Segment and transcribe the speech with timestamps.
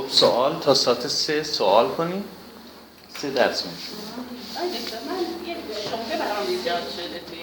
[0.00, 2.24] خب سوال تا ساعت سه سوال کنیم.
[3.18, 3.92] سه درس میشه
[4.56, 5.56] من یه
[5.90, 7.40] شنبه برام ایجاد شده توی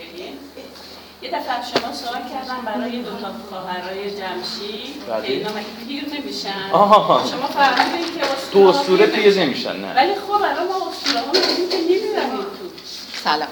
[1.21, 5.07] یه دفعه از شما سوال کردم برای دو تا خواهرای جمشید.
[5.09, 5.27] بله.
[5.27, 7.27] که اینا مگه پیر نمیشن؟ آها.
[7.31, 8.21] شما فهمیدین که
[8.53, 9.75] تو اسطوره پیر نمیشن.
[9.75, 9.95] نه.
[9.95, 12.69] ولی خب الان ما اسطوره ها که نمیرن این تو.
[13.23, 13.47] سلام.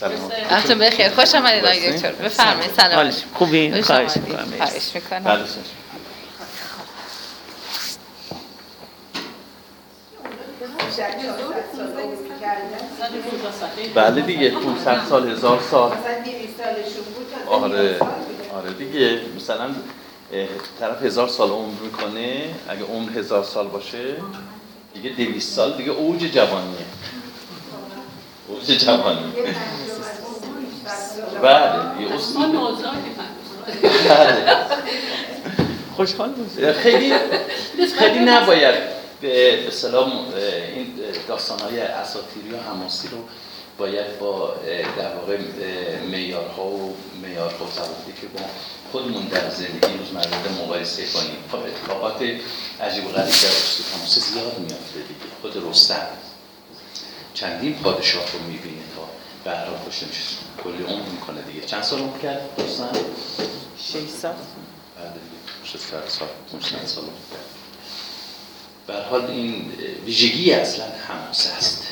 [0.00, 0.78] سلام.
[0.78, 1.08] بخیر.
[1.08, 2.12] خوش آمدید آقای؟ دکتر.
[2.12, 2.72] بفرمایید.
[2.72, 3.10] سلام.
[3.34, 4.16] خوبی؟ خواهش.
[4.16, 4.52] می‌کنم.
[4.58, 5.44] خواهش می‌کنم.
[13.94, 14.20] بله سر.
[14.20, 16.60] سال 15 ساله دیگه 500 سال هزار سال 200
[17.48, 18.02] آره 200.
[18.54, 19.70] آره دیگه مثلا
[20.80, 24.14] طرف هزار سال عمر می‌کنه اگه عمر هزار سال باشه
[24.94, 26.86] دیگه دویست سال دیگه اوج جوانیه.
[28.48, 29.32] اوج جوانی.
[31.42, 33.10] بله اسطوره نوزادی
[34.08, 34.56] بله.
[35.96, 36.34] خوشحال
[36.82, 37.12] خیلی
[37.98, 38.74] خیلی نباید
[39.20, 40.12] به به سلام
[40.74, 40.86] این
[41.28, 43.18] داستان های اساطیری و حماسی رو
[43.80, 44.54] باید با
[44.98, 47.68] در واقع اه، معیارها و معیارها و
[48.20, 48.40] که با
[48.92, 51.36] خودمون در زندگی روزمره مقایسه کنیم.
[51.52, 52.22] خب اتفاقات
[52.80, 53.48] عجیب و غریب در
[53.94, 55.30] حماسی زیاد میافته دیگه.
[55.42, 56.06] خود رستم.
[57.34, 59.08] چندین پادشاه رو می‌بینه تا
[59.44, 60.06] به هر میشه
[60.64, 61.60] کلی عمر می‌کنه دیگه.
[61.66, 62.92] چند سال عمر کرد رستم؟
[63.78, 64.34] 600
[64.96, 65.64] بعد دیگه.
[65.64, 67.50] 600 سال 500 سال عمر کرد.
[68.86, 69.72] به حال این
[70.04, 71.86] ویژگی اصلا حماسه است.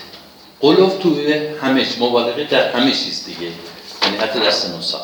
[0.61, 3.53] قلوف توی همه چیز، مبالغه در همه چیز دیگه.
[4.03, 5.01] یعنی حتی در سن و سال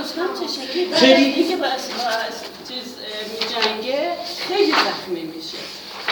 [0.00, 1.66] رستم چه شکلی؟ خیلی- اینکه با
[2.68, 2.94] چیز
[3.32, 4.10] میجنگه
[4.48, 5.56] خیلی زخمی میشه.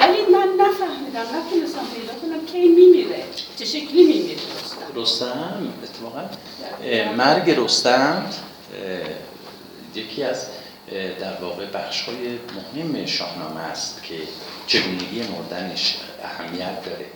[0.00, 3.24] ولی من نفهمیدم نتونستم پیدا کنم کی میمیره.
[3.58, 6.28] چه شکلی میمیره رستم؟ رستم؟ اتفاقا.
[7.16, 8.26] مرگ رستم
[9.94, 10.46] یکی از
[11.20, 12.38] در واقع بخش های
[12.84, 14.14] مهم شاهنامه است که
[14.66, 17.06] چگونگی مردنش اهمیت داره.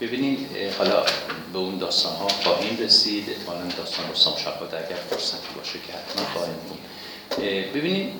[0.00, 0.48] ببینید
[0.78, 1.04] حالا
[1.52, 3.30] به اون داستان ها خواهیم رسید.
[3.30, 6.78] احتمالا داستان رستم شهباده اگر فرصتی باشه که حتما خواهیم بود.
[7.74, 8.12] ببینید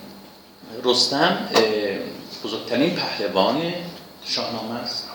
[0.85, 1.49] رستم
[2.45, 3.75] بزرگترین پهلوان
[4.25, 5.09] شاهنامه است.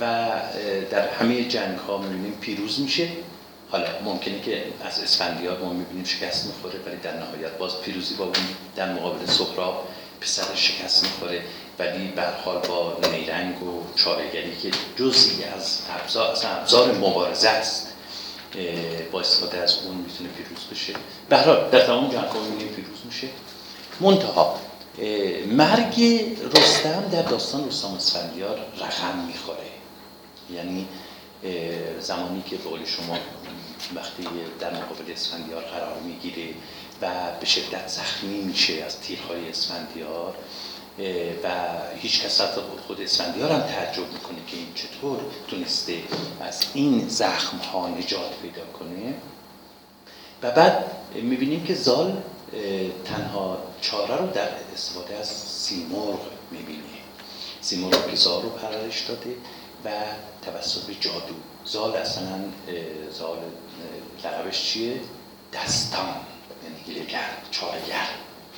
[0.00, 0.30] و
[0.90, 3.08] در همه جنگ ها می‌بینیم پیروز میشه.
[3.70, 8.24] حالا ممکنه که از اسفندیار ما می‌بینیم شکست می‌خوره ولی در نهایت باز پیروزی با
[8.24, 8.34] اون
[8.76, 9.88] در مقابل سهراب
[10.20, 11.42] پسر شکست می‌خوره.
[11.78, 12.12] ولی
[12.44, 15.78] حال با نیرنگ و چارهگری که جزئی از
[16.44, 17.88] ابزار مبارزه است
[19.12, 20.92] با استفاده از اون می‌تونه پیروز بشه.
[21.28, 21.36] به
[21.72, 22.04] در تمام
[22.50, 23.28] می‌بینیم پیروز میشه.
[24.00, 24.60] منتها
[25.46, 26.00] مرگ
[26.56, 29.58] رستم در داستان رستم اسفندیار رقم می‌خوره.
[30.50, 30.88] یعنی
[32.00, 33.18] زمانی که قول شما
[33.94, 34.28] وقتی
[34.60, 36.48] در مقابل اسفندیار قرار می‌گیره
[37.02, 37.08] و
[37.40, 40.34] به شدت زخمی میشه از تیرهای اسفندیار
[41.44, 41.48] و
[41.96, 46.02] هیچ کس حتی خود اسفندیار هم تعجب می‌کنه که این چطور تونسته
[46.40, 49.14] از این زخم ها نجات پیدا کنه.
[50.42, 52.22] و بعد می‌بینیم که زال
[53.04, 56.20] تنها چاره رو در استفاده از سیمرغ
[56.50, 56.82] می‌بینه.
[57.60, 59.36] سیمرغ که زال رو پرورش داده
[59.84, 59.90] و
[60.44, 61.34] توسط جادو.
[61.64, 62.44] زال اصلا
[63.10, 63.38] زال
[64.24, 65.00] لقبش چیه؟
[65.52, 66.16] دستان.
[66.64, 68.08] یعنی گیرگر چارگر.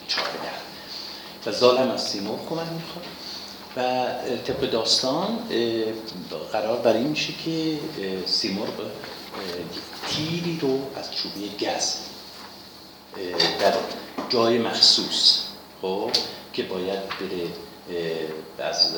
[0.08, 0.58] چارگر.
[1.46, 3.04] و زال هم از سیمرغ کمک می‌خواد.
[3.76, 4.06] و
[4.46, 5.38] طبق داستان
[6.52, 8.26] قرار بر این میشه که اه،
[10.08, 11.96] تیری رو از چوبه گز
[13.60, 13.74] در
[14.28, 15.40] جای مخصوص
[15.82, 16.10] خب
[16.52, 17.48] که باید بره
[18.58, 18.94] از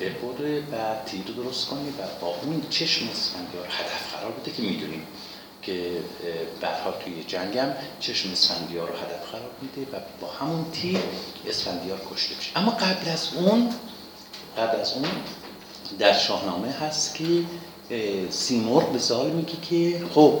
[0.00, 5.06] ببره و تیر درست کنه و با اون چشم اسفندیار هدف قرار بده که می‌دونیم
[5.66, 5.90] که
[6.84, 7.68] حال توی جنگم
[8.00, 10.98] چشم اسفندیار رو هدف قرار میده و با همون تیر
[11.46, 12.58] اسفندیار کشته میشه.
[12.58, 13.70] اما قبل از اون
[14.58, 15.04] قبل از اون
[15.98, 17.24] در شاهنامه هست که
[18.30, 20.40] سیمرغ به زال میگه که خب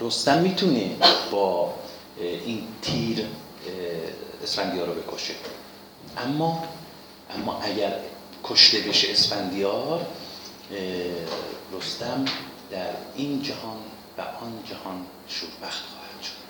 [0.00, 0.90] رستم می‌تونه
[1.30, 1.74] با
[2.18, 3.26] این تیر
[4.42, 5.34] اسفندیار رو بکشه.
[6.16, 6.64] اما
[7.36, 7.94] اما اگر
[8.44, 10.06] کشته بشه اسفندیار
[11.72, 12.24] رستم
[12.70, 13.76] در این جهان
[14.20, 16.40] آن جهان شوربخت خواهد شد.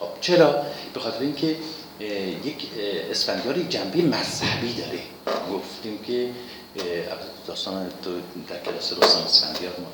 [0.00, 0.62] خب چرا؟
[0.94, 1.56] به خاطر اینکه
[2.44, 2.70] یک
[3.10, 5.00] اسفندیار یک جنبه مذهبی داره.
[5.52, 6.30] گفتیم که
[7.46, 8.10] داستان تو
[8.48, 9.86] در کلاس رستم اسفندیار ما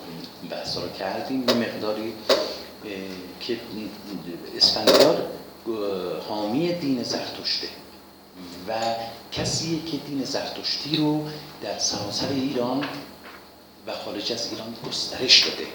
[0.50, 1.44] بحثا رو کردیم.
[1.48, 2.12] یه مقداری
[3.40, 3.58] که
[4.56, 5.26] اسفندیار
[6.28, 7.68] حامی دین زرتشته
[8.68, 8.72] و
[9.32, 11.28] کسیه که دین زرتشتی رو
[11.62, 12.84] در سراسر ایران
[13.86, 15.66] و خارج از ایران گسترش داده.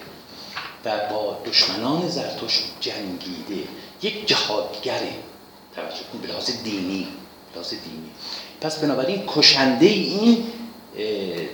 [0.84, 3.68] و با دشمنان زرتشت جنگیده
[4.02, 5.14] یک جهادگره
[5.74, 6.28] توجه کن به
[6.64, 7.08] دینی
[7.54, 8.10] لحاظ دینی.
[8.60, 10.44] پس بنابراین کشنده این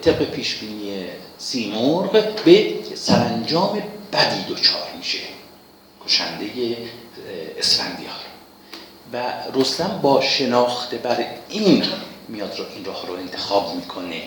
[0.03, 1.05] طبق پیشبینی
[1.39, 3.83] سیمرغ به سرانجام
[4.13, 5.19] بدی دچار میشه.
[6.07, 6.77] کشنده
[7.59, 8.15] اسفندیار.
[9.13, 11.85] و رستم با شناخته بر این
[12.29, 14.23] میاد رو این راه رو انتخاب می‌کنه.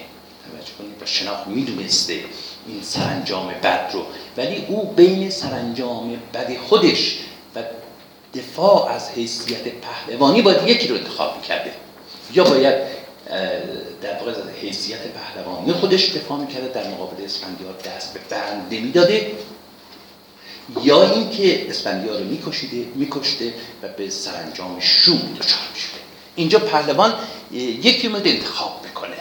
[0.46, 2.24] توجه کنید با شناخت می‌دونسته
[2.68, 4.06] این سرانجام بد رو.
[4.38, 7.20] ولی او بین سرانجام بد خودش
[7.56, 7.64] و
[8.34, 11.74] دفاع از حیثیت پهلوانی باید یکی رو انتخاب می‌کرده.
[12.34, 12.76] یا باید
[14.02, 19.32] در واقع حیثیت پهلوانی خودش دفاع می‌کرده در مقابل اسفندیار دست به بند نمی‌داده.
[20.84, 26.00] یا اینکه اسفندیار رو میکشیده میکشته و به سرانجام شوم دچار می‌شده.
[26.36, 27.14] اینجا پهلوان
[27.52, 29.18] یکی رو انتخاب می‌کنه.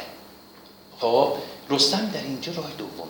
[1.00, 1.32] خب
[1.70, 3.08] رستم در اینجا راه دوم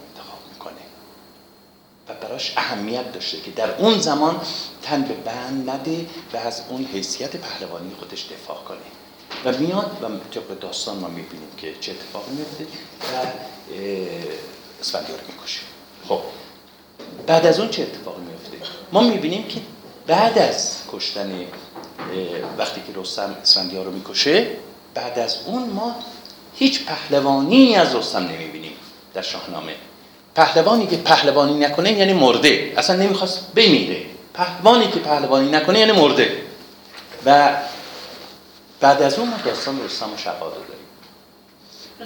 [2.09, 4.41] و براش اهمیت داشته که در اون زمان
[4.83, 8.79] تن به بند نده و از اون حیثیت پهلوانی خودش دفاع کنه.
[9.45, 12.65] و میاد و طبق داستان ما می‌بینیم که چه اتفاقی میفته
[13.03, 13.27] و
[14.81, 15.61] اسفندیار می‌کشه.
[16.09, 16.21] خب
[17.27, 19.61] بعد از اون چه اتفاقی میفته ما می‌بینیم که
[20.07, 21.47] بعد از کشتن
[22.59, 24.47] وقتی که رستم اسفندیار رو می‌کشه
[24.95, 25.97] بعد از اون ما
[26.55, 28.73] هیچ پهلوانی از رستم نمی‌بینیم
[29.15, 29.75] در شاهنامه.
[30.35, 32.73] پهلوانی که پهلوانی نکنه یعنی مرده.
[32.77, 34.07] اصلا نمی‌خواست بمیره.
[34.35, 36.43] پهلوانی که پهلوانی نکنه یعنی مرده.
[37.27, 37.57] و
[38.81, 40.83] بعد از اون ما داستان رستم و شقاد رو داریم.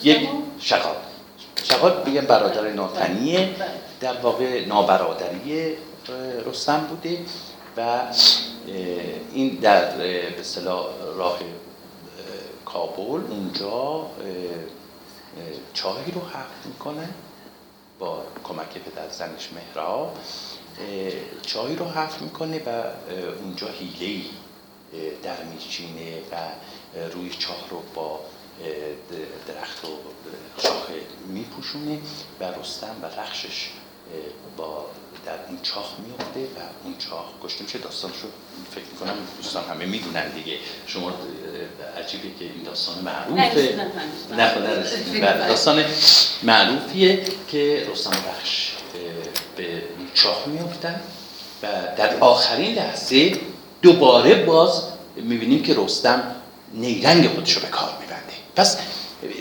[0.03, 0.29] یک
[0.61, 0.97] شقاد.
[1.65, 3.49] شقاد برادر ناتنیه.
[4.01, 5.77] در واقع نابرادری
[6.47, 7.19] رستم بوده
[7.77, 8.01] و
[9.33, 10.85] این در به اصطلاح
[11.17, 11.39] راه اه،
[12.65, 17.09] کابل اونجا اه، اه، چاهی رو حفر می‌کنه.
[17.99, 20.19] با کمک پدر زنش مهراب
[20.81, 21.13] اه،
[21.43, 22.83] چاهی رو حفر می‌کنه و
[23.43, 24.25] اونجا حیله
[25.23, 26.37] در میچینه و
[27.13, 28.21] روی چاه رو با
[29.49, 29.89] درخت و
[30.63, 30.95] شاخه
[31.27, 31.99] میپوشونه
[32.41, 33.71] و رستم و رخشش
[34.57, 34.87] با
[35.27, 38.29] در اون چاه میفته و اون چاه کشته میشه داستانش رو
[38.71, 40.59] فکر می‌کنم دوستان همه می‌دونن دیگه.
[40.87, 41.13] شما
[41.99, 43.77] عجیبه که این داستان معروفه.
[44.31, 45.21] نه نرسیدیم.
[45.21, 45.85] بله، داستان
[46.43, 48.73] معروفیه که رستم بخش
[49.57, 51.01] به اون چاه میفتن
[51.63, 53.41] و در آخرین لحظه
[53.83, 54.83] دوباره باز
[55.17, 56.37] می‌بینیم که رستم
[56.75, 58.33] نیرنگ خودش رو به کار میبنده.
[58.57, 58.79] پس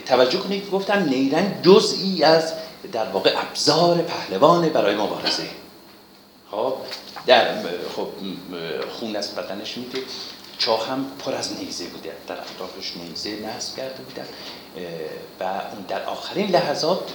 [0.06, 2.54] توجه کنید گفتم نیرنگ جزئی از
[2.92, 5.44] در واقع ابزار پهلوان برای مبارزه.
[6.56, 6.74] خب
[7.26, 7.62] در
[7.96, 8.08] خب
[9.00, 10.00] خون از بدنش میده
[10.58, 12.12] چاه هم پر از نیزه بوده.
[12.28, 14.26] در اطرافش نیزه نصب کرده بودن
[15.40, 17.14] و اون در آخرین لحظات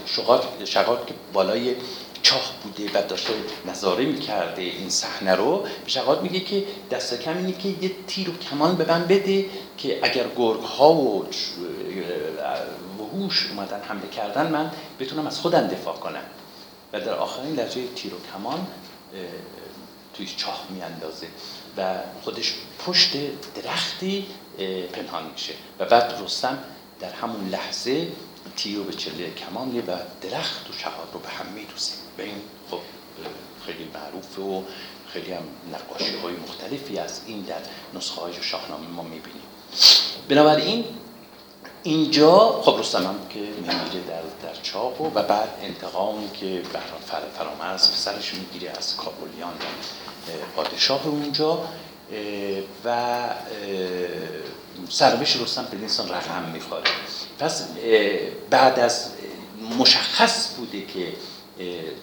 [0.64, 1.76] شغال که بالای
[2.22, 3.32] چاه بوده و داشته
[3.66, 8.32] نظاره می‌کرده این صحنه رو به میگه که دست کم اینه که یه تیر و
[8.38, 9.46] کمان به من بده
[9.78, 11.26] که اگر گرگ ها و
[12.98, 14.70] وحوش اومدن حمله کردن من
[15.00, 16.22] بتونم از خودم دفاع کنم.
[16.92, 18.66] و در آخرین لحظه تیر و کمان
[20.14, 21.26] توی چاه میاندازه
[21.76, 22.54] و خودش
[22.86, 23.12] پشت
[23.54, 24.26] درختی
[24.92, 26.58] پنهان میشه و بعد رستم
[27.00, 28.08] در همون لحظه
[28.56, 31.92] تیر رو به چله کمان و درخت و شهاد رو به هم میدوزه.
[32.18, 32.40] و این
[32.70, 32.78] خب
[33.66, 34.62] خیلی معروفه و
[35.12, 35.42] خیلی هم
[35.72, 37.60] نقاشی های مختلفی از این در
[37.94, 39.42] نسخه های شاهنامه ما می‌بینیم.
[40.28, 40.84] بنابراین
[41.82, 46.62] اینجا خب رستم هم که میمیره در, در چاه و, بعد انتقامی که
[47.38, 51.68] فرامرز سرش می‌گیره از اه، پادشاه اونجا
[52.84, 53.18] و
[54.88, 56.82] سرنوشت رستم انسان رقم می‌خوره.
[57.38, 57.64] پس
[58.50, 59.10] بعد از
[59.78, 61.12] مشخص بوده که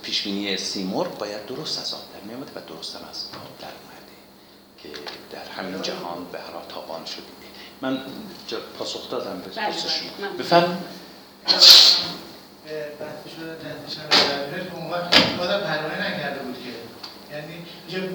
[0.01, 4.15] پیشبینی سیمرغ باید درست از آب در میامده و درست هم از آب در اومده
[4.83, 4.89] که
[5.31, 7.46] در همین جهان به هر تابان شده.
[7.81, 7.97] من
[8.47, 9.99] جا پاسخ دادم به پرسش.
[9.99, 10.77] شما من- بفرمایید
[12.99, 16.69] بحث شده تحتیشن دربارش اون وقت خودم پرواهی نکرده بود که.
[17.35, 17.53] یعنی
[17.89, 18.09] یه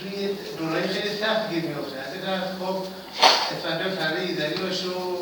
[0.00, 2.76] روی دورای خیلی سخت گیر میفته از این طرف خب
[3.56, 5.16] اسفندیار فره ایزدی باشه و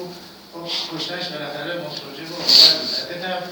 [0.53, 3.43] خب کشتنش بالاخره مستوجب و از این طرف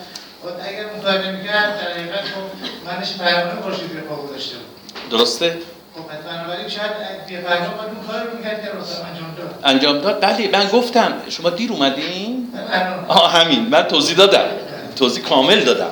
[0.42, 5.08] خب اگر اون کار نمی‌کرد در حقیقت خب منش پروانه خورشید رو پا گذاشته بود.
[5.10, 5.56] درسته؟ خب
[6.52, 9.58] بنابراین شاید باید اون کار رو می‌کرد که انجام داد.
[9.64, 12.48] انجام داد؟ بله من گفتم شما دیر اومدین؟
[13.08, 14.44] آه همین من توضیح دادم
[14.96, 15.90] توضیح کامل دادم.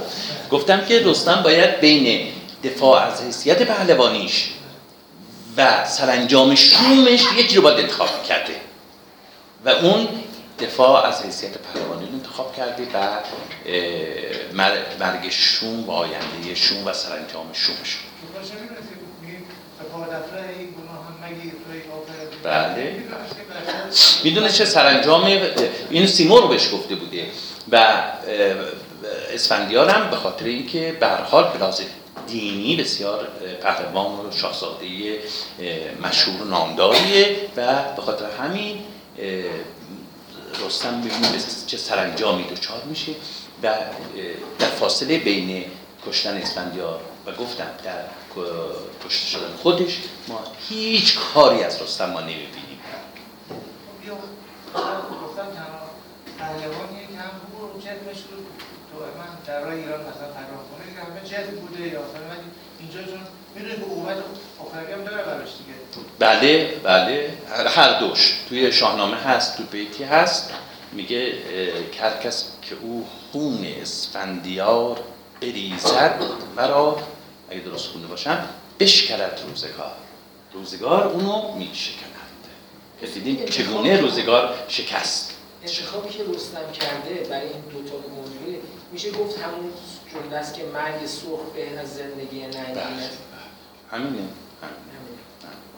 [0.50, 2.32] گفتم که رستم باید بین
[2.64, 4.50] دفاع از حیثیت پهلوانیش
[5.56, 8.54] و سرانجام شومش یکی رو باید انتخاب کرده.
[9.64, 10.08] و اون
[10.60, 12.98] دفاع از حیثیت پهلوانی رو انتخاب کرده و
[14.98, 17.98] مرگ شوم و آینده شوم و سرانجام شومش.
[22.44, 22.96] بله.
[24.24, 25.40] می‌دونه چه سرانجامی؟
[25.90, 27.26] اینو سیمور بهش گفته بوده
[27.72, 28.02] و
[29.34, 31.80] اسفندیار هم به خاطر اینکه به هر حال به لحاظ
[32.26, 33.28] دینی بسیار
[33.62, 34.86] پهلوان و شاهزاده
[35.60, 38.78] اه، مشهور و نامداریه و به خاطر همین
[40.66, 43.12] رستم ببینیم چه سرانجامی دچار میشه
[43.62, 43.74] و
[44.58, 45.64] در فاصله بین
[46.06, 48.04] کشتن اسفندیار و گفتم در
[49.06, 49.98] کشته شدن خودش
[50.28, 52.80] ما هیچ کاری از رستم ما نمی‌بینیم.
[59.18, 62.36] من درای ایران مثلا پناه کنه که همه جسم بوده یا مثلا
[62.80, 63.20] اینجا چون
[63.54, 64.16] می‌دونی که قوت
[64.94, 67.34] هم داره براش دیگه بله بله.
[67.66, 68.40] هر دوش.
[68.48, 70.50] توی شاهنامه هست تو بیتی هست.
[70.92, 71.34] میگه
[72.00, 75.00] هر کس که او خون اسفندیار
[75.40, 76.22] بریزد
[76.56, 76.96] مرا
[77.50, 78.48] اگه درست خونده باشم
[78.80, 79.92] بشکرد روزگار.
[80.52, 82.10] روزگار اونو میشکند.
[83.00, 89.38] که دیدیم چگونه روزگار شکست؟ انتخابی که رستم کرده برای این دوتا موضوع میشه گفت
[89.38, 89.72] همون
[90.12, 93.18] جمله است که مرگ سرخ به از زندگی بله ننگین است
[93.90, 95.20] همینه همینه.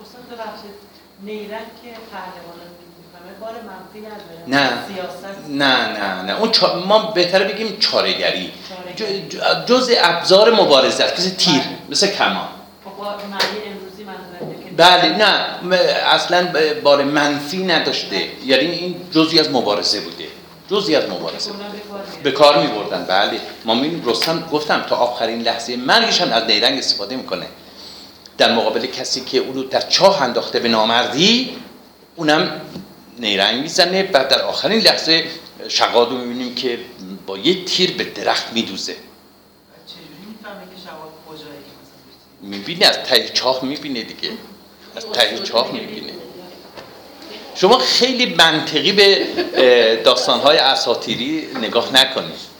[0.02, 0.74] استاد ببخشید
[1.22, 2.70] نیرنگ که پهلوانان
[3.66, 4.06] منفی
[4.46, 4.68] نه.
[4.94, 5.48] سیاست.
[5.48, 6.40] نه نه نه.
[6.40, 6.78] اون چا...
[6.86, 9.28] ما بهتره بگیم چارگری چارگری.
[9.28, 9.32] ج...
[9.36, 11.18] ج- جز ابزار مبارزه است.
[11.18, 11.78] مثل تیر بله.
[11.90, 12.48] مثل کمان
[12.84, 12.90] خب
[14.76, 15.76] بله نه.
[16.06, 16.52] اصلا
[16.82, 18.28] بار منفی نداشته.
[18.44, 20.24] یعنی این جزی از مبارزه بوده.
[20.70, 21.50] جزی از مبارزه.
[22.22, 23.04] به کار کار میبردن.
[23.04, 23.40] بله.
[23.64, 27.46] ما می‌بینیم رستم گفتم تا آخرین لحظه مرگش هم از نیرنگ استفاده می‌کنه.
[28.38, 31.56] در مقابل کسی که اونو در چاه انداخته به نامردی
[32.16, 32.60] اونم
[33.22, 34.10] نیرنگ می‌زنه.
[34.12, 35.24] و در آخرین لحظه
[35.68, 36.78] شقاد رو می‌بینیم که
[37.26, 38.96] با یه تیر به درخت میدوزه.
[39.86, 44.30] چجوری می‌فهمه که شوال کجایی که مثلا می‌بینه از ته چاه می‌بینه دیگه.
[44.96, 46.12] از ته چاه می‌بینه.
[47.54, 49.26] شما خیلی منطقی به
[50.04, 52.52] داستانهای اساطیری نگاه نکنید.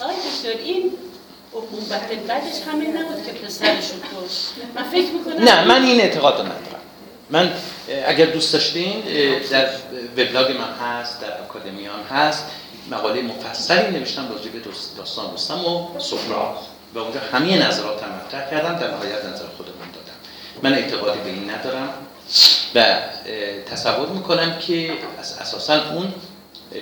[0.00, 0.92] آقای دکتر این
[1.54, 4.52] عقوبت بعدش همین نبود که پسرشو کشت.
[4.74, 6.69] من فکر می‌کنم نه من این اعتقاد رو ندارم.
[7.30, 7.52] من
[8.06, 9.02] اگر دوست داشتین
[9.50, 9.68] در
[10.16, 12.44] وبلاگ من هست در اکادمیان هست
[12.90, 16.58] مقاله مفصلی نوشتم راجع به داست- داستان رستم و سهراب.
[16.94, 20.18] و اونجا همه نظراتم مطرح کردم در نهایت نظر خودمون دادم.
[20.62, 21.88] من اعتقادی به این ندارم
[22.74, 22.96] و
[23.72, 26.14] تصور می‌کنم که از اساسا اون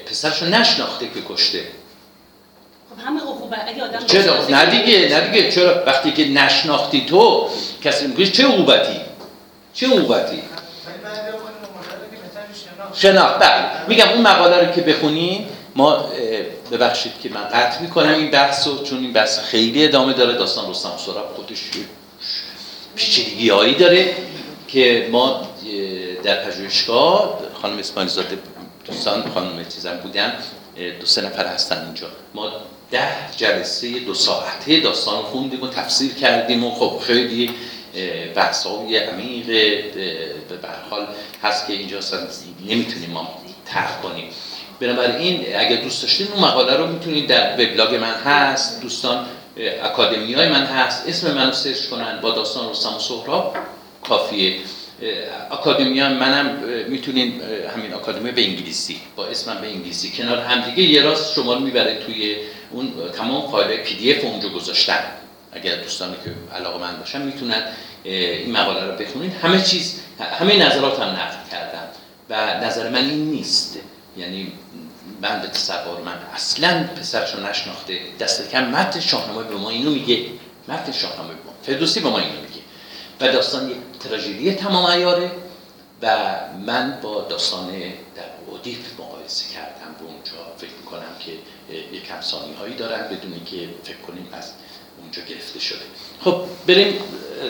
[0.07, 1.59] پسرشو نشناخته که کشته.
[2.91, 5.53] خب همه عقوبت اگه آدم چرا؟ نه دیگه نه دیگه.
[5.53, 7.49] چرا؟ وقتی که نشناختی تو
[7.85, 9.01] کسی میگه چه عقوبتی
[9.75, 10.03] چه مثلا
[12.95, 13.39] شناخت.
[13.39, 13.89] بله.
[13.89, 15.47] میگم اون مقاله رو که بخونین
[15.77, 16.05] ما
[16.73, 20.33] ببخشید که من قطع می‌کنم این بحث رو چون این بحث خیلی ادامه داره.
[20.33, 21.59] داستان رستم و سهراب خودش
[22.97, 24.15] پیچیدگی هایی داره
[24.69, 25.49] که ما
[26.23, 28.39] در پژوهشگاه خانم اسماعیل زاده
[28.85, 30.33] دوستان خانم چیزم بودن
[31.01, 32.07] دو سه نفر هستن اینجا.
[32.35, 32.53] ما
[32.91, 37.51] ده جلسه دو ساعته داستان خوندیم و تفسیر کردیم و خب خیلی
[38.35, 39.47] بحث های عمیق
[40.49, 41.07] به حال
[41.43, 41.99] هست که اینجا
[42.67, 44.31] نمی‌تونیم ما طرح کنیم.
[44.81, 49.27] بنابراین اگر دوست داشتین اون مقاله رو می‌تونید در وبلاگ من هست دوستان
[49.83, 53.57] اکادمی های من هست اسم منو سرچ کنن با داستان رستم و سهراب
[54.09, 54.55] کافیه.
[55.51, 56.47] اکادمی منم
[56.89, 57.41] می‌تونین
[57.77, 60.13] همین اکادمی به انگلیسی با اسمم به انگلیسی.
[60.17, 62.37] کنار همدیگه یه راست شما رو می‌بره توی
[62.71, 65.05] اون تمام فایل پی دی اف اونجا گذاشتن.
[65.59, 67.63] اگر دوستانی که علاقه من باشن می‌تونن
[68.03, 70.01] این مقاله رو بخونید همه چیز
[70.41, 71.89] همه نظرات هم نقل کردم
[72.31, 73.79] و نظر من این نیست.
[74.17, 74.53] یعنی
[75.23, 79.91] من به تصور من اصلا پسرش رو نشناخته دست کم متن شاهنامه به ما اینو
[79.91, 80.27] میگه.
[80.69, 82.63] متن شاهنامه به ما فردوسی به ما اینو میگه.
[83.21, 85.31] و داستان یک تراژدی تمام عیاره
[86.03, 86.37] و
[86.67, 87.71] من با داستان
[88.17, 89.95] در اودیپ مقایسه کردم.
[89.99, 91.33] به اونجا فکر می‌کنم که
[91.97, 94.53] یک همسانی هایی دارن بدون که فکر کنیم از
[95.09, 95.79] اونجا گرفته شده.
[96.25, 97.01] خب بریم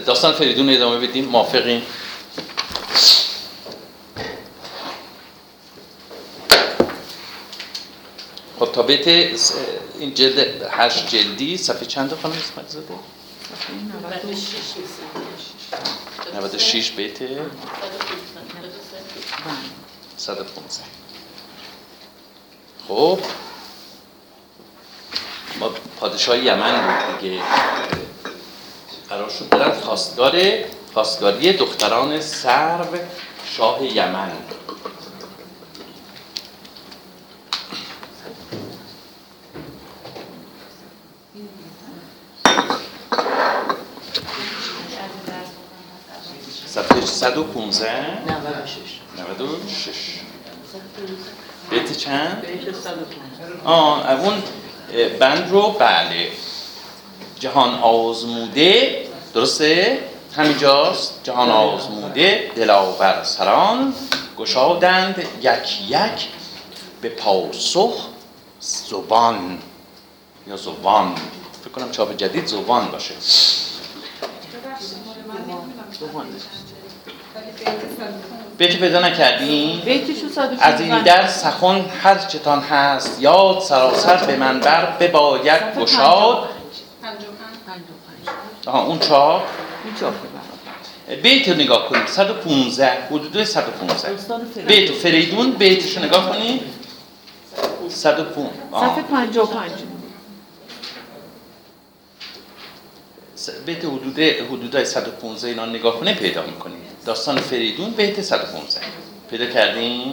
[0.07, 1.25] داستان فریدون ادامه بدیم.
[1.25, 1.83] موافقین؟
[8.59, 9.09] خب تا بیت
[9.99, 12.95] این جلد هشت جلدی صفحه چند خانم اسماعیل زاده؟
[16.37, 17.19] 96 بیت.
[20.17, 20.83] 115
[22.89, 23.19] خب.
[25.61, 27.43] ما پادشاه یمن بود دیگه.
[29.09, 30.37] قرار شد برن خواستگار
[30.95, 32.99] خواستگاری دختران سرو
[33.57, 34.33] شاه یمن.
[46.67, 50.21] صفحه بیت 115 96 96
[51.71, 53.07] بیت چند؟ بیت 105
[53.65, 54.43] آه اون
[55.21, 56.31] بند رو بله.
[57.39, 59.03] جهان آزموده
[59.35, 59.99] درسته؟
[60.37, 61.21] همینجاست.
[61.23, 63.95] جهان آزموده دلاور سران
[64.39, 66.29] گشادند یک یک
[67.01, 68.07] به پاسخ
[68.61, 69.59] زبان.
[70.47, 71.15] یا زبان.
[71.65, 73.15] فکر کنم چاپ جدید زبان باشه.
[78.59, 85.63] بیت پیدا 115 از این در سخن هر چتان هست یاد سراسر به منبر بباید
[85.79, 86.49] گشاد.
[88.67, 89.43] آها اون چاپ؟
[91.23, 94.67] بیت رو نگاه کنید 115 حدود 115 استاد فریدون.
[94.67, 96.61] بیت فریدون بیتش رو نگاه کنید
[97.89, 98.89] 115 آه.
[98.89, 99.71] صفحه 55
[103.35, 108.81] س- بیت حدود حدودای 115 اینا نگاه کنید پیدا می‌کنید داستان فریدون بیت 115
[109.31, 110.13] پیدا کردین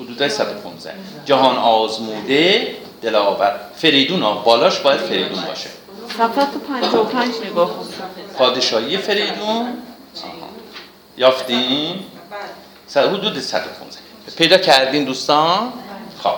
[0.00, 0.94] حدودای 115
[1.24, 3.60] جهان آزموده دلاور.
[3.76, 5.70] فریدون ها بالاش باید فریدون باشه.
[6.08, 6.46] صفحه
[6.82, 7.88] 55 نگاه کن.
[8.38, 9.82] پادشاهی فریدون؟
[11.18, 11.28] آها.
[12.86, 13.98] س- حدود 115
[14.36, 15.72] پیدا کردین دوستان؟
[16.22, 16.36] خب.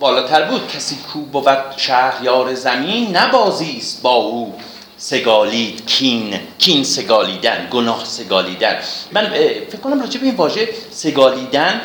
[0.00, 0.68] بالاتر بود.
[0.68, 4.54] کسی کو بود شهریار زمین نبازی است با او.
[5.00, 8.78] سگالید کین کین سگالیدن گناه سگالیدن.
[9.12, 9.30] من
[9.68, 11.80] فکر کنم راجع به این واژه سگالیدن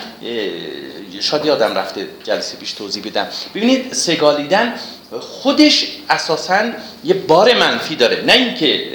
[1.19, 3.27] شاید یادم رفته جلسه پیش توضیح بدم.
[3.55, 4.73] ببینید سگالیدن
[5.19, 6.61] خودش اساسا
[7.03, 8.23] یه بار منفی داره.
[8.25, 8.85] نه اینکه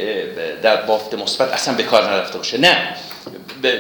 [0.63, 2.59] در بافت مثبت اصلا به کار نرفته باشه.
[2.59, 2.97] نه.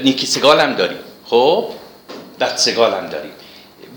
[0.04, 1.68] نیکی سگال هم داریم خب؟
[2.40, 3.30] بد سگال هم داریم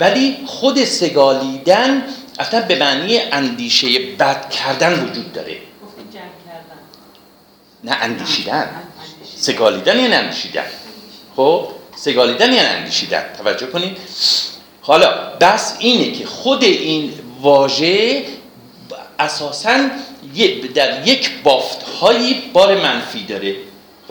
[0.02, 2.04] ولی خود سگالیدن
[2.40, 5.58] اصلا به معنی اندیشه بد کردن وجود داره.
[7.84, 8.70] نه اندیشیدن.
[9.36, 10.66] سگالیدن یعنی اندیشیدن.
[11.36, 13.24] خب سگالیدن یعنی اندیشیدن.
[13.38, 13.98] توجه کنید.
[14.82, 18.26] حالا بس اینه که خود این واژه
[19.20, 19.78] اساسا
[20.76, 23.56] در یک بافت هایی بار منفی داره.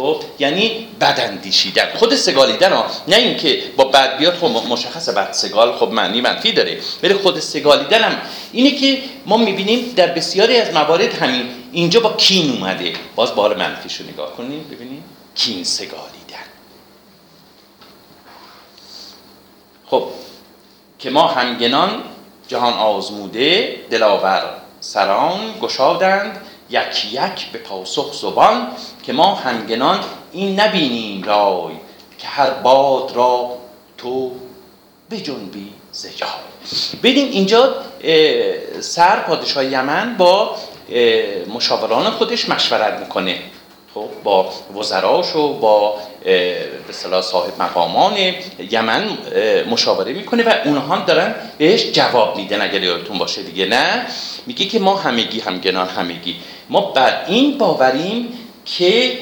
[0.00, 5.32] خب یعنی بد اندیشیدن خود سگالیدن ها نه اینکه با بد بیاد خب مشخص بد
[5.32, 6.80] سگال خب معنی منفی داره.
[7.02, 8.18] ولی خود سگالیدن هم
[8.52, 12.92] اینه که ما می‌بینیم در بسیاری از موارد همین اینجا با کین اومده.
[13.16, 15.04] باز بار منفیشو نگاه کنیم ببینیم.
[15.34, 16.46] کین سگالیدن
[19.86, 20.08] خب
[20.98, 22.02] که ما همگنان
[22.48, 24.42] جهان آزموده دلاور
[24.80, 28.68] سران گشادند یک یک به پاسخ زبان
[29.10, 30.00] که ما همگنان
[30.32, 31.74] این نبینیم رای
[32.18, 33.50] که هر باد را
[33.98, 34.32] تو
[35.10, 36.28] بجنبی ز جای.
[37.02, 37.74] ببینیم اینجا
[38.80, 40.56] سر پادشاه یمن با
[41.54, 43.38] مشاوران خودش مشورت می‌کنه.
[43.94, 48.16] خب با وزراش و با به اصطلاح صاحب مقامان
[48.70, 49.18] یمن
[49.70, 54.06] مشاوره می‌کنه و اونها هم دارن بهش جواب میدن اگر یادتون باشه دیگه نه؟
[54.46, 56.36] میگه که ما همگی همگنان همگی.
[56.68, 58.39] ما بر این باوریم
[58.78, 59.18] که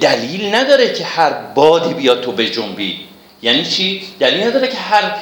[0.00, 3.00] دلیل نداره که هر بادی بیاد تو به جنبی.
[3.42, 5.16] یعنی چی؟ دلیل نداره که هر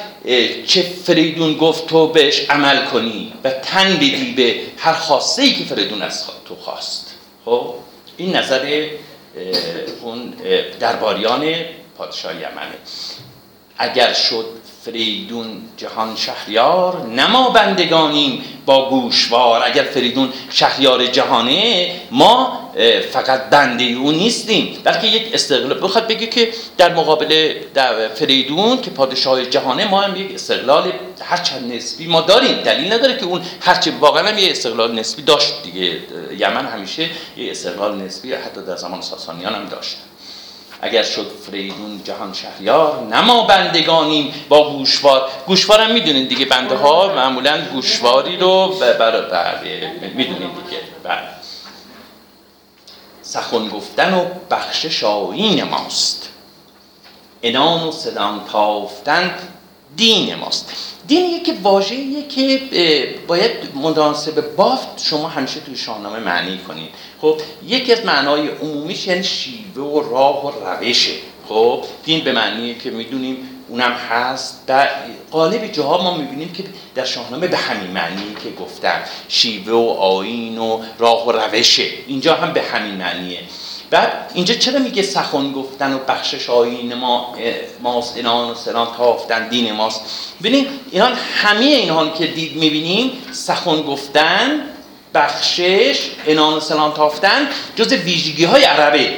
[0.67, 5.63] چه فریدون گفت تو بهش عمل کنی و تن بدی به هر خواسته ای که
[5.63, 7.13] فریدون از تو خواست.
[7.45, 7.73] خب؟
[8.17, 8.87] این نظر
[10.01, 10.33] اون
[10.79, 11.55] درباریان
[11.97, 12.77] پادشاه یمنه
[13.77, 14.45] اگر شد
[14.85, 19.61] فریدون جهان شهریار نما بندگانیم با گوشوار.
[19.65, 22.59] اگر فریدون شهریار جهانه ما
[23.11, 24.77] فقط بنده او نیستیم.
[24.83, 25.83] بلکه یک استقلال.
[25.83, 30.91] بخواد بگه که در مقابل در فریدون که پادشاه جهانه ما هم یک استقلال
[31.21, 32.55] هرچند نسبی ما داریم.
[32.55, 35.97] دلیل نداره که اون هرچه واقعا هم یه استقلال نسبی داشت دیگه.
[36.37, 39.97] یمن همیشه یه استقلال نسبی حتی در زمان ساسانیان هم داشت.
[40.83, 45.29] اگر شد فریدون جهان شهریار نما بندگانیم با گوشوار.
[45.47, 50.81] گوشوار هم می‌دونید دیگه بنده ها معمولا گوشواری رو ب- بر بله می‌دونید دیگه.
[51.03, 51.19] بله.
[53.21, 56.29] سخن گفتن و بخشش آیین ماست.
[57.43, 59.35] انان و صدام تافتن
[59.95, 60.71] دین ماست.
[61.07, 62.61] دین یک واژه‌ایه که
[63.27, 66.89] باید مناسب بافت شما همیشه توی شاهنامه معنی کنید.
[67.21, 71.11] خب یکی از معنای عمومیش یعنی شیوه و راه و روشه.
[71.49, 74.65] خب دین به معنی که می‌دونیم اونم هست.
[74.67, 74.89] در
[75.31, 76.63] قالب جاها ما می‌بینیم که
[76.95, 81.85] در شاهنامه به همین معنی که گفتم شیوه و آیین و راه و روشه.
[82.07, 83.39] اینجا هم به همین معنیه.
[83.93, 87.35] بعد اینجا چرا میگه سخن گفتن و بخشش آیین ما
[87.81, 90.01] ماست انان و سنان تافتن دین ماست
[90.39, 94.61] ببینید اینان همه اینها که دید می‌بینیم سخن گفتن
[95.13, 99.13] بخشش انان و سنان تافتن جز ویژگی های عربه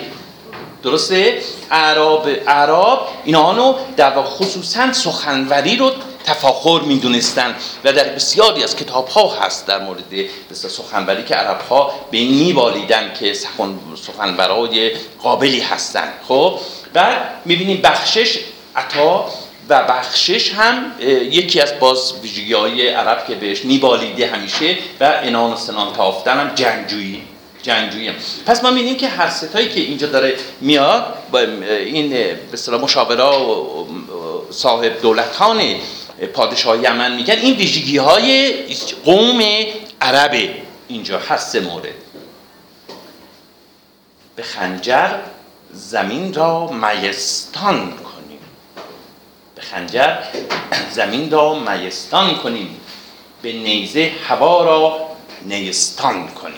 [0.84, 5.92] درسته؟ عرب عرب اینانو در خصوصا سخنوری رو
[6.26, 10.04] تفاخر می‌دونستن و در بسیاری از کتاب ها هست در مورد
[10.52, 14.92] سخنوری که عرب ها به این میبالیدن که سخن سخنورای
[15.24, 16.60] قابلی هستن خب
[16.94, 18.40] بعد می‌بینیم بخشش
[18.76, 19.32] عطا
[19.70, 20.92] و بخشش هم
[21.32, 26.40] یکی از باز ویژگی های عرب که بهش میبالیده همیشه و انان و سنان تافتن
[26.40, 27.22] هم جنگجویی
[27.64, 28.16] جنگجویی هم.
[28.46, 32.10] پس ما می‌بینیم که هر ستایی که اینجا داره میاد با این
[32.68, 33.88] به مشاورا و
[34.52, 35.62] صاحب دولتان
[36.34, 38.54] پادشاه یمن میگن این ویژگی های
[39.06, 39.42] قوم
[40.02, 40.56] عربه
[40.88, 41.86] اینجا هست مورد.
[44.36, 45.10] به خنجر
[45.74, 48.40] زمین را میستان کنیم.
[49.56, 50.18] به خنجر
[50.92, 52.82] زمین را میستان کنیم.
[53.42, 55.10] به نیزه هوا را
[55.46, 56.56] نیستان کنیم.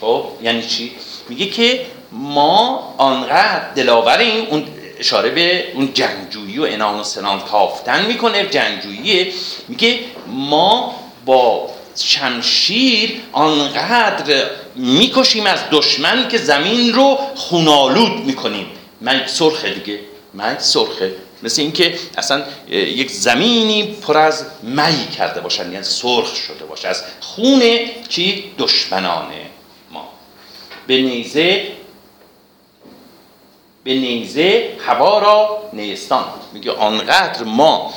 [0.00, 0.92] خب یعنی چی؟
[1.28, 4.64] میگه که ما آنقدر دلاوریم اون
[5.02, 8.46] اشاره به اون جنگجویی و انان و سنان تافتن می‌کنه.
[8.46, 9.32] جنگجویی
[9.68, 18.66] میگه ما با شمشیر آنقدر می‌کشیم از دشمن که زمین رو خونالود می‌کنیم.
[19.00, 20.00] من سرخه دیگه.
[20.34, 21.14] من سرخه.
[21.42, 25.72] مثل اینکه اصلا یک زمینی پر از می کرده باشن.
[25.72, 26.88] یعنی سرخ شده باشه.
[26.88, 27.62] از خون
[28.08, 29.26] چی؟ دشمنان
[29.90, 30.08] ما.
[30.86, 31.66] به نیزه
[33.84, 36.24] به نیزه هوا را نیستان.
[36.52, 37.94] میگه آنقدر ما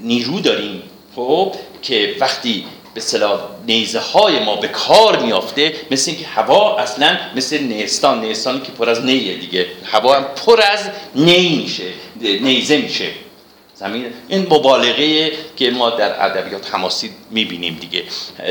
[0.00, 0.82] نیرو داریم
[1.16, 7.18] خب که وقتی به صلاح نیزه های ما به کار میافته مثل اینکه هوا اصلا
[7.36, 9.66] مثل نیستان نیستان که پر از نیه دیگه.
[9.84, 11.84] هوا هم پر از نی میشه
[12.20, 13.10] نیزه میشه.
[13.74, 18.02] زمین این مبالغه که ما در ادبیات حماسی می‌بینیم دیگه.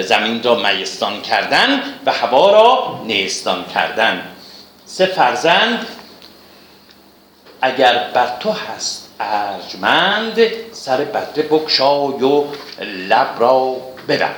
[0.02, 4.36] زمین را میستان کردن و هوا را نیستان کردن.
[4.86, 5.88] سه فرزند
[7.62, 10.39] اگر بر تو هست ارجمند
[10.72, 12.43] سر بدره بکشای و
[13.08, 13.76] لب را
[14.08, 14.36] ببند.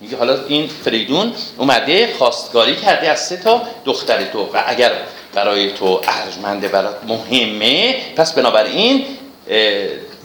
[0.00, 4.92] میگه حالا این فریدون اومده خواستگاری کرده از سه تا دختر تو و اگر
[5.34, 9.04] برای تو ارجمنده برات مهمه پس بنابراین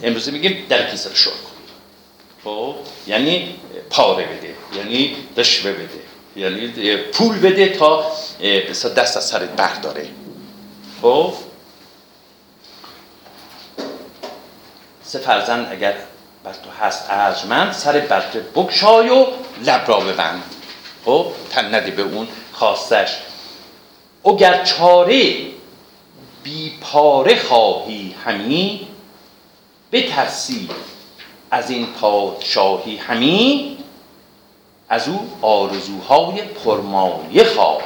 [0.04, 1.34] امروزه میگیم در کیسه رو شور
[2.44, 2.76] خب
[3.08, 3.56] یعنی
[3.90, 8.12] پاره بده یعنی رشوه بده یعنی پول بده تا
[8.98, 10.08] دست از سرت برداره.
[11.02, 11.34] خب؟
[15.08, 15.94] سه فرزند اگر
[16.44, 18.20] بر تو هست ارجمند سر بر
[18.56, 19.26] بگشای و
[19.64, 20.44] لب را ببند.
[21.06, 23.18] خب تن ندی به اون خواستش.
[24.26, 25.36] اگر چاره
[26.44, 28.88] بی پاره خواهی همی
[29.92, 30.70] بترسی
[31.52, 33.78] از این پادشاهی همی
[34.90, 37.82] از او آرزوهای پرمایه خواه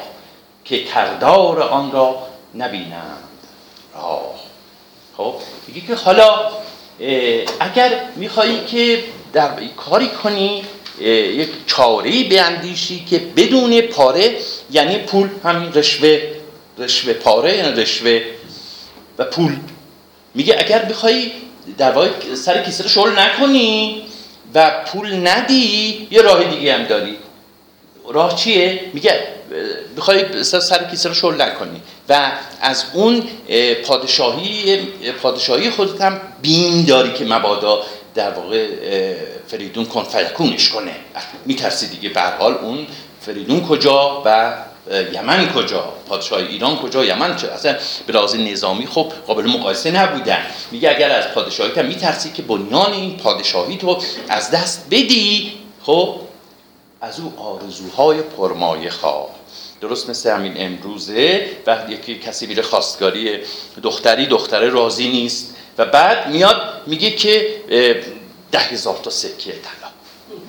[0.65, 3.29] که کردار آن را نبینند.
[3.95, 4.35] راه.
[5.17, 5.33] خب
[5.67, 6.51] میگه که حالا
[7.59, 10.63] اگر میخوایی که در کاری کنی
[10.99, 14.35] یک چاره بیاندیشی که بدون پاره
[14.71, 16.21] یعنی پول همین رشوه
[16.77, 18.21] رشوه پاره یعنی رشوه
[19.17, 19.55] و پول.
[20.35, 21.31] میگه اگر بخوای
[21.77, 24.03] در واقع سر کیسه رو نکنی
[24.53, 27.17] و پول ندی یه راه دیگه هم داری.
[28.09, 29.27] راه چیه؟ میگه
[29.97, 31.81] بخوای سر کیسه رو نکنی.
[32.09, 33.23] و از اون
[33.85, 34.77] پادشاهی
[35.21, 37.83] پادشاهی خودت هم بین داری که مبادا
[38.15, 38.67] در واقع
[39.47, 40.95] فریدون کن فیکونش کنه.
[41.45, 42.87] میترسی دیگه به حال اون
[43.21, 44.53] فریدون کجا و
[45.13, 47.75] یمن کجا؟ پادشاه ایران کجا؟ یمن چه؟ اصلا
[48.07, 50.39] به لحاظ نظامی خب قابل مقایسه نبودن.
[50.71, 53.97] میگه اگر از پادشاهی هم میترسی که بنیان این پادشاهی تو
[54.29, 56.15] از دست بدی خب
[57.01, 59.40] از او آرزوهای پرمایه خواه.
[59.81, 63.39] درست مثل همین امروزه وقتی یکی کسی میره خواستگاری
[63.83, 67.61] دختری دختره راضی نیست و بعد میاد میگه که
[68.51, 69.91] ده هزار تا سکه طلا.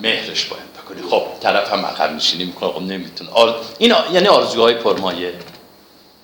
[0.02, 2.70] مهرش باید بکنی خب طرف هم عقب میشینی می‌کنه.
[2.72, 3.30] خب نمی‌تونه.
[3.30, 3.56] آر...
[3.78, 5.32] این یعنی آرزوهای پرمایه.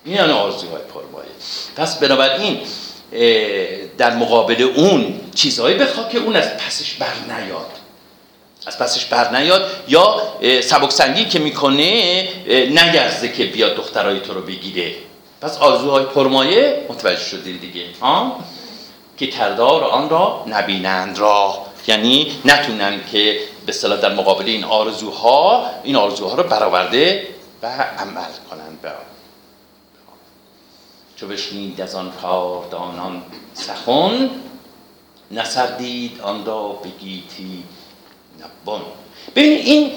[0.05, 1.29] این یعنی آرزوهای پرمایه.
[1.75, 2.59] پس بنابراین
[3.97, 7.78] در مقابل اون چیزهایی بخواد که اون از پسش بر نیاد.
[8.69, 10.21] از پسش بر نیاد یا
[10.61, 14.93] سبکسنگی که می‌کنه نگرزه که بیاد دخترای تو رو بگیره.
[15.41, 18.39] پس آرزوهای پرمایه متوجه شدی دیگه ها؟
[19.17, 25.69] که کردار آن را نبینند را یعنی نتونن که به صلاح در مقابل این آرزوها
[25.83, 27.27] این آرزوها رو برآورده
[27.63, 28.91] و عمل کنند به
[31.15, 34.29] چو بشنید از آن کاردانان سخن
[35.31, 36.89] نسردید آن را به
[38.39, 38.81] نبون
[39.35, 39.91] ببینید این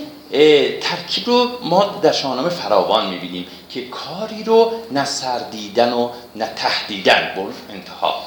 [0.81, 7.33] ترکیب رو ما در شاهنامه فراوان می‌بینیم که کاری رو نه سردیدن و نه تهدیدن.
[7.37, 8.23] بر انتها.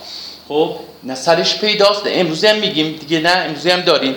[0.48, 2.02] خب نه سرش پیداست.
[2.06, 4.16] امروزه هم میگیم دیگه نه امروزه هم داریم.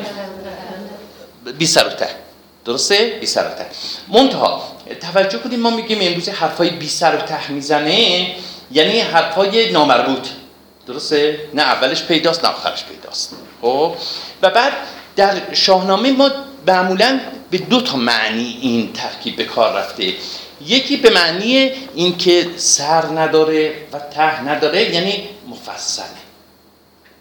[1.58, 2.08] بی سر و ته
[2.64, 3.66] درسته؟ بی سر و ته
[4.08, 4.62] منتها
[5.00, 8.26] توجه کنیم ما میگیم امروز حرفای بی سر و ته می‌زنه
[8.72, 10.28] یعنی حرفای نامربوط.
[10.86, 13.36] درسته؟ نه اولش پیداست نه آخرش پیداست.
[13.62, 13.94] خب
[14.42, 14.72] و بعد
[15.18, 16.30] در شاهنامه ما
[16.66, 20.14] معمولا به دو تا معنی این ترکیب به کار رفته.
[20.66, 26.04] یکی به معنی اینکه سر نداره و ته نداره یعنی مفصله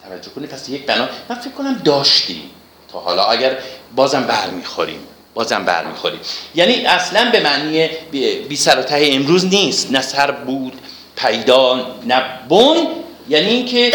[0.04, 1.10] توجه کنید پس یک بنا.
[1.30, 2.50] من فکر کنم داشتیم
[2.92, 3.26] تا حالا.
[3.26, 3.58] اگر
[3.96, 5.00] بازم برمیخوریم
[5.34, 6.20] بازم برمیخوریم.
[6.56, 7.90] یعنی اصلا به معنی
[8.50, 9.92] بی سر و ته امروز نیست.
[9.92, 10.74] نه سر بود
[11.16, 12.88] پیدا نه بن.
[13.30, 13.92] یعنی اینکه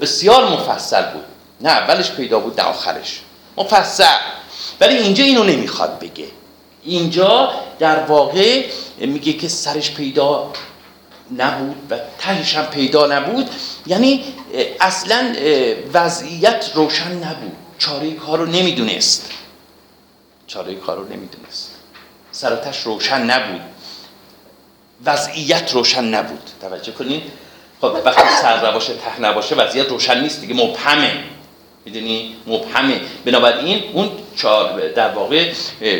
[0.00, 1.24] بسیار مفصل بود.
[1.62, 3.20] نه اولش پیدا بود نه آخرش.
[3.56, 4.04] مفصل.
[4.80, 6.26] ولی اینجا اینو نمی‌خواد بگه.
[6.84, 8.64] اینجا در واقع
[8.98, 10.52] میگه که سرش پیدا
[11.36, 13.50] نبود و تهش هم پیدا نبود.
[13.86, 14.24] یعنی
[14.80, 15.34] اصلا
[15.92, 17.56] وضعیت روشن نبود.
[17.78, 19.30] چاره کار رو نمی‌دونست.
[20.46, 21.74] چاره کار رو نمی‌دونست.
[22.32, 23.60] سراتش روشن نبود.
[25.04, 26.50] وضعیت روشن نبود.
[26.60, 27.22] توجه کنید
[27.80, 31.24] خب وقتی سر نباشه ته نباشه وضعیت روشن نیست دیگه مبهمه.
[31.84, 33.00] می‌دونی؟ مبهمه.
[33.24, 35.52] بنابراین اون چار در واقع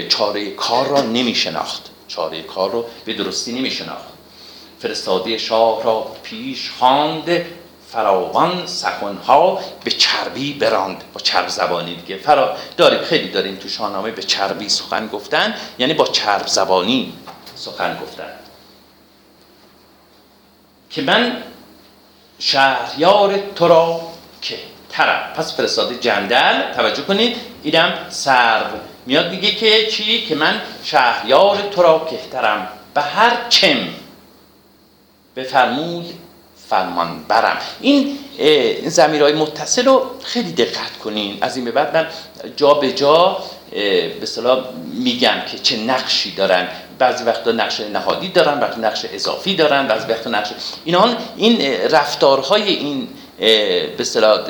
[0.09, 1.91] چاره کار را نمیشناخت.
[2.09, 4.09] چاره کار رو به درستی نمیشناخت.
[4.81, 7.45] فرستاده شاه را پیش خواند.
[7.93, 11.05] فراوان سخنها به چربی براند.
[11.13, 12.17] با چرب زبانی دیگه.
[12.17, 15.55] فرا داریم خیلی داریم تو شاهنامه به چربی سخن گفتن.
[15.79, 17.13] یعنی با چرب زبانی
[17.55, 18.33] سخن گفتن.
[20.91, 21.43] که من
[22.39, 24.01] شهریار تو را
[24.43, 24.59] که
[24.93, 26.73] ترم پس فرستاده جندل.
[26.73, 28.77] توجه کنید اینم سرو.
[29.07, 32.69] میاد میگه که چی؟ که من شهریار تو را کهترم.
[32.95, 33.89] به هر چم
[35.37, 36.15] بفرمود
[36.69, 38.19] فرمان برم این
[38.87, 41.39] زمیرهای متصل رو خیلی دقت کنین.
[41.41, 42.07] از این به بعد من
[42.57, 43.39] جا به جا
[43.71, 46.69] به اصطلاح میگم که چه نقشی دارن.
[46.99, 50.51] بعضی وقتا نقش نهادی دارن بعضی نقش اضافی دارن بعضی وقتا نقش
[50.85, 54.41] اینا این رفتارهای این به اصطلاح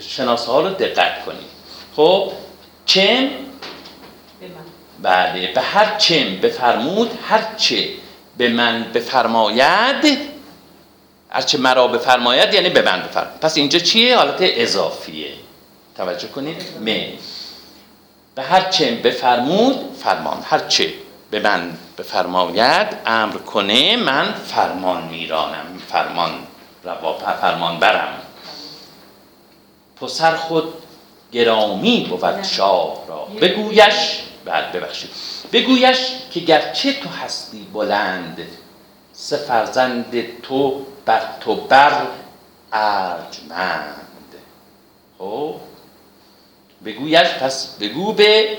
[0.00, 1.54] شناسه ها رو دقت کنید.
[1.96, 2.32] خب
[2.86, 3.28] چم؟
[5.02, 7.88] بله به هر چم بفرمود هر چه
[8.36, 10.18] به من بفرماید
[11.30, 13.40] هر چه مرا بفرماید یعنی به من بفرماید.
[13.40, 15.32] پس اینجا چیه؟ حالت اضافیه.
[15.96, 17.04] توجه کنید؟ من
[18.34, 20.42] به هر چه بفرمود فرمان.
[20.44, 20.92] هر چه
[21.30, 25.80] به من بفرماید امر کنه من فرمان میرانم.
[25.88, 26.30] فرمان
[26.84, 28.22] روا فرمان برم.
[30.00, 30.74] پسر خود
[31.32, 33.24] گرامی بود شاه را.
[33.24, 35.10] بگویش بعد ببخشید.
[35.52, 35.98] بگویش
[36.30, 38.38] که گرچه تو هستی بلند
[39.12, 42.06] سه فرزند تو بر تو بر
[42.72, 44.00] ارجمند.
[45.18, 45.54] خب؟
[46.84, 48.58] بگویش پس بگو به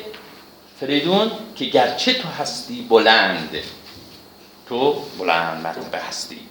[0.80, 3.58] فریدون که گرچه تو هستی بلند
[4.70, 6.45] تو بلند مرتبه هستی.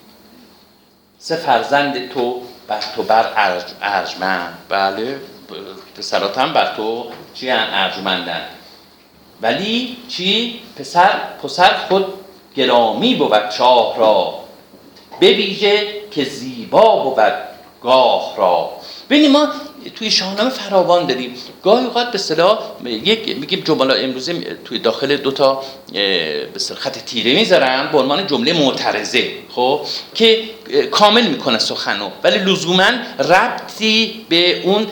[1.24, 4.58] سه فرزند تو بر تو بر ارج ارجمند.
[4.68, 5.20] بله
[5.98, 8.40] پسرات هم بر تو چی هن؟ ارجمندن.
[9.42, 11.10] ولی چی؟ پسر
[11.42, 12.06] پسر خود
[12.56, 14.34] گرامی بود شاه را.
[15.20, 17.32] به ویژه که زیبا بود
[17.82, 18.70] گاه را.
[19.10, 19.48] ببینید ما
[19.90, 21.34] توی شاهنامه فراوان داریم.
[21.62, 27.34] گاهی اوقات به اصطلاح یک میگیم جمله امروزه توی داخل دو تا به خط تیره
[27.34, 29.80] می‌ذارن به عنوان جمله معترضه خب
[30.14, 30.42] که
[30.90, 32.10] کامل می‌کنه سخنو.
[32.24, 34.86] ولی لزوما ربطی به اون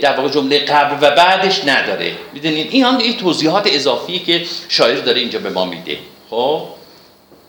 [0.00, 2.12] در واقع جمله قبل و بعدش نداره.
[2.32, 5.98] می‌دونید این هم این توضیحات اضافی که شاعر داره اینجا به ما میده.
[6.30, 6.62] خب؟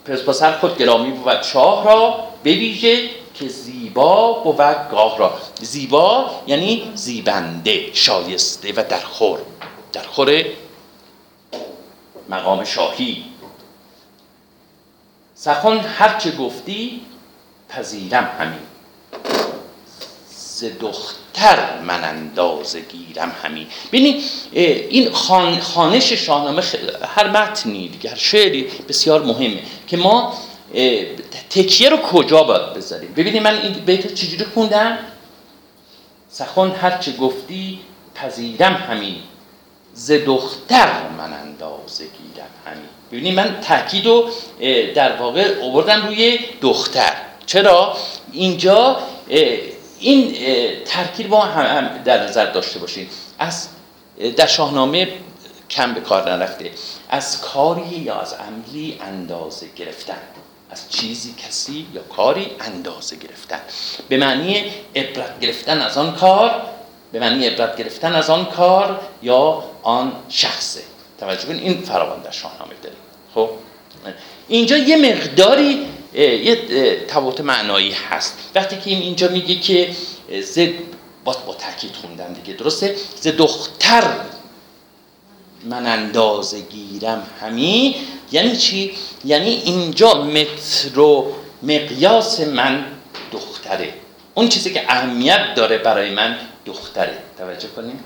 [0.06, 3.00] پس خود گرامی بود شاه را بویژه
[3.34, 4.58] که زیبا بود
[4.92, 5.34] گاه را.
[5.62, 9.40] زیبا یعنی زیبنده شایسته و درخور
[9.94, 10.46] درخور
[12.30, 13.24] مقام شاهی.
[15.36, 17.02] سخن هرچه گفتی
[17.70, 18.60] پذیرم همین.
[20.38, 23.68] ز دختر من اندازه گیرم همین.
[23.88, 24.16] ببینید
[24.54, 26.64] اه، این خان خانش شاهنامه
[27.16, 30.34] هر متنی دیگه هر شعری بسیار مهمه که ما
[31.50, 34.98] تکیه رو کجا باید بذاریم؟ ببینید من این بیت رو چجوری خوندم؟
[36.30, 37.80] سخن هرچه گفتی
[38.16, 39.16] پذیرم همین
[39.94, 42.86] ز دختر من اندازه گیرم همین.
[43.12, 44.30] ببینید من تاکید رو
[44.96, 47.14] در واقع آوردم روی دختر.
[47.46, 47.98] چرا؟
[48.32, 48.98] اینجا
[50.00, 50.36] این
[50.86, 53.10] ترکیب با هم, در نظر داشته باشید
[53.40, 53.68] از
[54.36, 55.08] در شاهنامه
[55.70, 56.72] کم به کار نرفته.
[57.10, 60.18] از کاری یا از عملی اندازه گرفتن.
[60.74, 63.62] از چیزی کسی یا کاری اندازه گرفتن.
[64.10, 64.64] به معنی
[64.96, 66.62] عبرت گرفتن از آن کار
[67.12, 70.82] به معنی عبرت گرفتن از آن کار یا آن شخصه.
[71.20, 72.98] توجه کنید این فراوان در شاهنامه داریم
[73.36, 73.50] خب؟
[74.48, 76.56] اینجا یه مقداری یه
[77.08, 78.38] تفاوت معنایی هست.
[78.56, 79.96] وقتی که این اینجا میگه که
[80.42, 80.60] ز
[81.24, 84.04] با, با تاکید خوندم دیگه درسته؟ ز دختر
[85.64, 87.96] من اندازه گیرم همی
[88.34, 88.94] یعنی چی؟
[89.26, 92.86] یعنی اینجا متر و مقیاس من
[93.32, 93.94] دختره.
[94.34, 97.18] اون چیزی که اهمیت داره برای من دختره.
[97.38, 98.00] توجه کنیم؟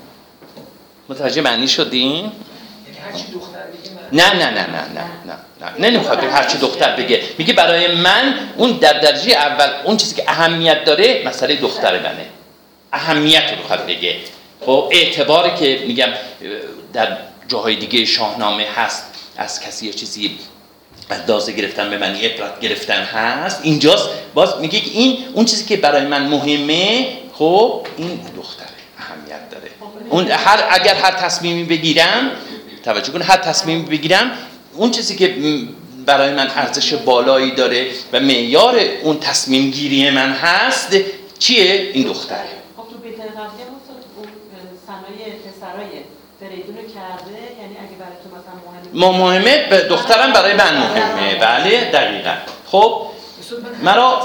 [1.08, 1.66] متوجه معنی
[3.04, 5.88] هرچی بگه من نه نه نه نه نه نه نه.
[5.90, 7.22] نمی‌خواد هر چی دختر بگه.
[7.38, 12.26] میگه برای من اون در درجه اول اون چیزی که اهمیت داره مسئله دختر منه.
[12.92, 14.16] اهمیت رو می‌خواد بگه.
[14.60, 16.08] خب اعتباری که میگم
[16.92, 17.16] در
[17.48, 20.38] جاهای دیگه شاهنامه هست از کسی یه چیزی
[21.10, 23.60] اندازه گرفتن به معنی عبرت گرفتن هست.
[23.62, 24.08] اینجاست.
[24.34, 28.68] باز میگه که این اون چیزی که برای من مهمه خب این دختره.
[28.98, 29.70] اهمیت داره.
[30.10, 32.30] اون هر اگر هر تصمیمی بگیرم
[32.84, 34.30] توجه کن هر تصمیمی بگیرم
[34.74, 35.34] اون چیزی که
[36.06, 40.96] برای من ارزش بالایی داره و معیار اون تصمیم گیری من هست
[41.38, 42.48] چیه؟ این دختره.
[42.76, 44.26] خب تو بیت قبلی هم استاد اون
[44.86, 45.88] سنای پسرای
[46.48, 50.76] فریدون رو کرده یعنی اگه برای تو مثلا مهمه ما مهمه به دخترم برای من
[50.78, 51.34] مهمه.
[51.34, 52.34] بله دقیقا.
[52.66, 53.06] خب
[53.82, 54.22] مرا-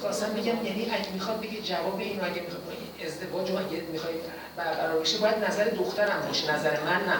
[0.00, 2.62] خواستم بگم یعنی اگه می‌خواد بگه جواب اینو اگه می‌خواد
[3.06, 4.14] ازدواج رو اگه می‌خوای
[4.56, 7.18] برقرار بشه باید نظر دخترم باشه نظر من نه.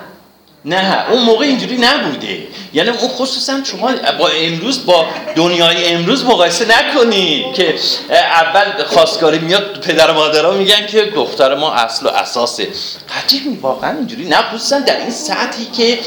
[0.64, 2.46] نه اون موقع اینجوری نبوده.
[2.74, 7.74] یعنی اون خصوصا شما با امروز با دنیای امروز مقایسه نکنید که
[8.10, 12.68] اول خواستگاری میاد پدر و مادرها میگن که دختر ما اصل و اساسه
[13.16, 15.98] قطعی واقعا اینجوری نه خصوصا در این سطحی که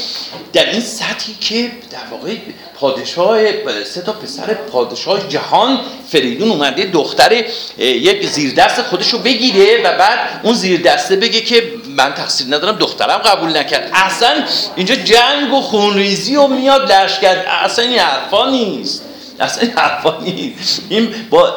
[0.52, 2.34] در این سطحی که در واقع
[2.80, 3.38] پادشاه
[3.84, 7.44] سه تا پسر پادشاه جهان فریدون اومده دختر
[7.78, 11.62] یک زیردست خودشو بگیره و بعد اون زیردسته بگه که
[11.98, 13.90] من تقصیر ندارم دخترم قبول نکرد.
[13.92, 14.44] اصلا
[14.76, 17.36] اینجا جنگ و خونریزی و میاد لشکر.
[17.48, 19.02] اصلا این حرفا نیست.
[19.40, 20.82] اصلا این حرفا نیست.
[20.88, 21.54] این با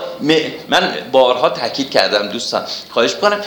[0.70, 2.64] من بارها تاکید کردم دوستان.
[2.90, 3.40] خواهش می‌کنم.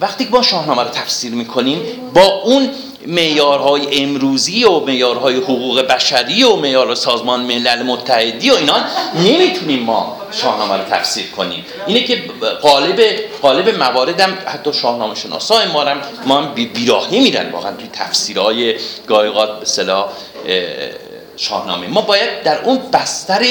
[0.00, 1.82] وقتی که ما شاهنامه رو تفسیر می‌کنیم
[2.14, 2.70] با اون
[3.06, 8.76] معیارهای امروزی و معیارهای حقوق بشری و معیار سازمان ملل متحدی و اینا
[9.14, 11.64] نمی‌تونیم ما شاهنامه رو تفسیر کنیم.
[11.86, 12.22] اینه که
[12.62, 13.00] قالب
[13.42, 18.74] قالب مواردم حتی شاهنامه شناسای ما هم ما هم بی- بیراهی میرن واقعا توی تفسیرهای
[19.06, 20.08] گاهی اوقات به اصطلاح
[20.46, 20.62] اه،
[21.36, 21.86] شاهنامه.
[21.86, 23.44] ما باید در اون بستر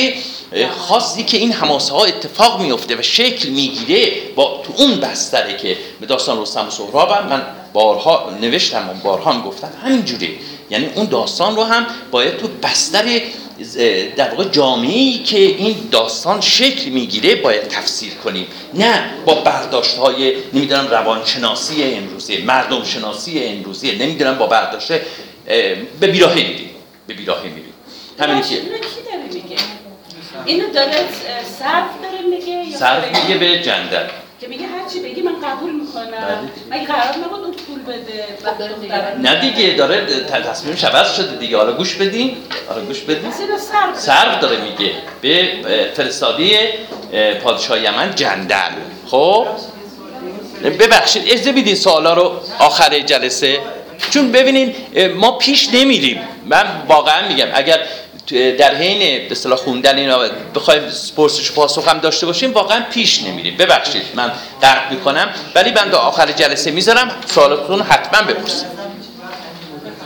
[0.77, 5.77] خاصی که این حماسه ها اتفاق میفته و شکل می‌گیره با تو اون بستره که
[5.99, 9.71] به داستان رستم و سهرابم من بارها نوشتم و بارها هم گفتم.
[9.83, 10.29] همینجوره
[10.69, 13.21] یعنی اون داستان رو هم باید تو بستر
[14.15, 18.47] در واقع جامعه ای که این داستان شکل می‌گیره باید تفسیر کنیم.
[18.73, 24.91] نه با برداشت های نمی‌دونم روانشناسی امروزی مردم شناسی امروزی نمی‌دونم با برداشت
[25.99, 26.69] به بیراهه میریم.
[27.07, 27.73] به بیراهه میریم.
[28.19, 28.61] همینی که
[30.45, 31.05] اینو داره
[31.59, 34.07] صرف داره میگه صرف؟ میگه به جندل
[34.43, 36.49] که میگه هر چی بگی من قبول می‌کنم.
[36.71, 38.25] مگه قرار نبود اون پول بده؟
[39.21, 41.57] نه دیگه داره ت- تصمیمش عوض شده دیگه.
[41.57, 42.37] حالا گوش بدین.
[42.69, 43.31] حالا گوش بدین.
[43.95, 44.91] صرف داره میگه.
[45.21, 45.47] به
[45.93, 46.51] فرستادی
[47.13, 48.71] اه، پادشاه یمن جندل.
[49.07, 49.47] خب؟
[50.79, 53.59] ببخشید اجازه بدین سوالا رو آخر جلسه؟
[54.09, 54.75] چون ببینین
[55.15, 56.19] ما پیش نمیریم.
[56.45, 57.79] من واقعا میگم اگر
[58.31, 60.81] در حین به اصطلاح خوندن اینا بخوایم
[61.15, 63.57] پرسش و پاسخ هم داشته باشیم واقعا پیش نمیریم.
[63.57, 64.31] ببخشید من
[64.61, 65.29] قطع می‌کنم.
[65.55, 67.11] ولی تا آخر جلسه می‌ذارم.
[67.25, 68.67] سوالاتتون حتما بپرسید.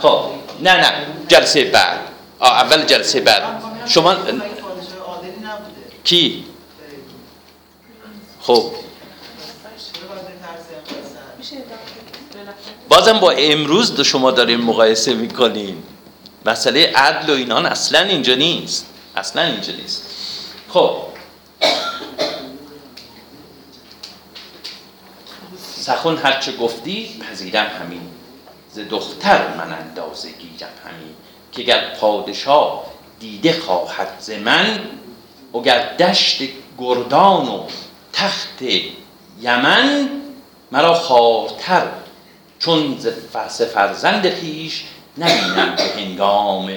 [0.02, 0.20] خب
[0.60, 0.92] نه نه.
[1.28, 1.98] جلسه بعد.
[2.40, 3.42] اول جلسه بعد.
[3.86, 4.16] شما
[6.04, 6.44] کی؟
[8.40, 8.72] خب.
[12.88, 15.82] بازم با امروز شما داریم مقایسه می‌کنیم.
[16.48, 18.86] مسئله عدل و اینان اصلا اینجا نیست.
[19.16, 20.02] اصلا اینجا نیست.
[20.68, 20.96] خب.
[25.76, 28.02] سخن هرچه گفتی پذیرم همین.
[28.72, 31.14] ز دختر من اندازه گیرم همین.
[31.52, 32.84] که گر پادشاه
[33.20, 34.80] دیده خواهد ز من
[35.54, 36.42] وگر دشت
[36.78, 37.62] گردان و
[38.12, 38.62] تخت
[39.40, 40.08] یمن
[40.72, 41.86] مرا خوارتر
[42.58, 43.06] چون ز
[43.62, 44.84] فرزند خیش
[45.18, 46.70] نبینم به هنگام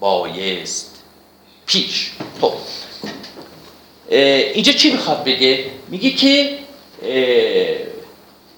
[0.00, 0.90] بایست
[1.66, 2.10] پیش.
[2.40, 2.52] خب.
[4.54, 6.58] اینجا چی می‌خواد بگه؟ میگه که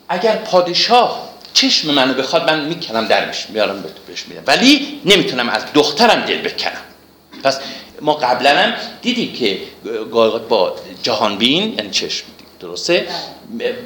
[0.08, 4.42] اگر پادشاه چشم منو بخواد من می‌کنم درش میارم به- بهش میدم.
[4.46, 6.80] ولی نمی‌تونم از دخترم دل بکنم
[7.42, 7.58] پس
[8.00, 9.58] ما قبلا هم دیدیم که
[10.12, 12.26] اوقات با جهانبین یعنی چشم
[12.66, 13.06] درسته؟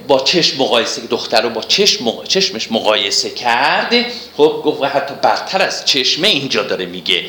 [0.09, 3.95] با چشم مقایسه دختر رو با چشم مق- چشمش مقایسه کرد.
[4.37, 7.24] خب گفت حتی برتر از چشمه اینجا داره میگه.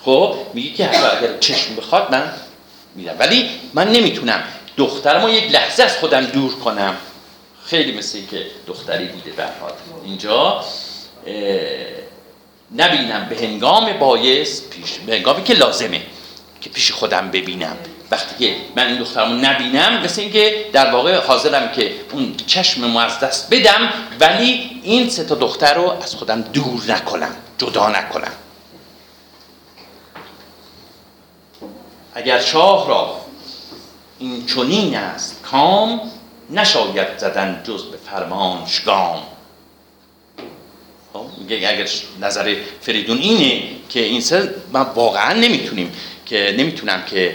[0.00, 2.32] خب میگه که حتی اگر چشم بخواد من
[2.94, 4.42] میدم ولی من نمی‌تونم.
[4.76, 6.96] دخترم رو یک لحظه از خودم دور کنم.
[7.66, 9.72] خیلی مثل که دختری بوده به هر حال
[10.04, 10.64] اینجا
[12.76, 13.26] نبینم.
[13.30, 16.02] به هنگام بایس پیش به هنگامی که لازمه
[16.60, 17.76] که پیش خودم ببینم.
[18.14, 23.20] وقتی که من این دخترمو نبینم مثل اینکه در واقع حاضرم که اون چشممو از
[23.20, 28.32] دست بدم ولی این سه تا دختر رو از خودم دور نکنم جدا نکنم.
[32.14, 33.20] اگر شاه را
[34.18, 36.00] این چنین است کام
[36.50, 39.22] نشاید زدن جز به فرمانش گام
[41.12, 41.88] خب، اگر
[42.20, 45.92] نظر فریدون اینه که این سه من واقعا نمی‌تونیم
[46.26, 47.34] که نمی‌تونم که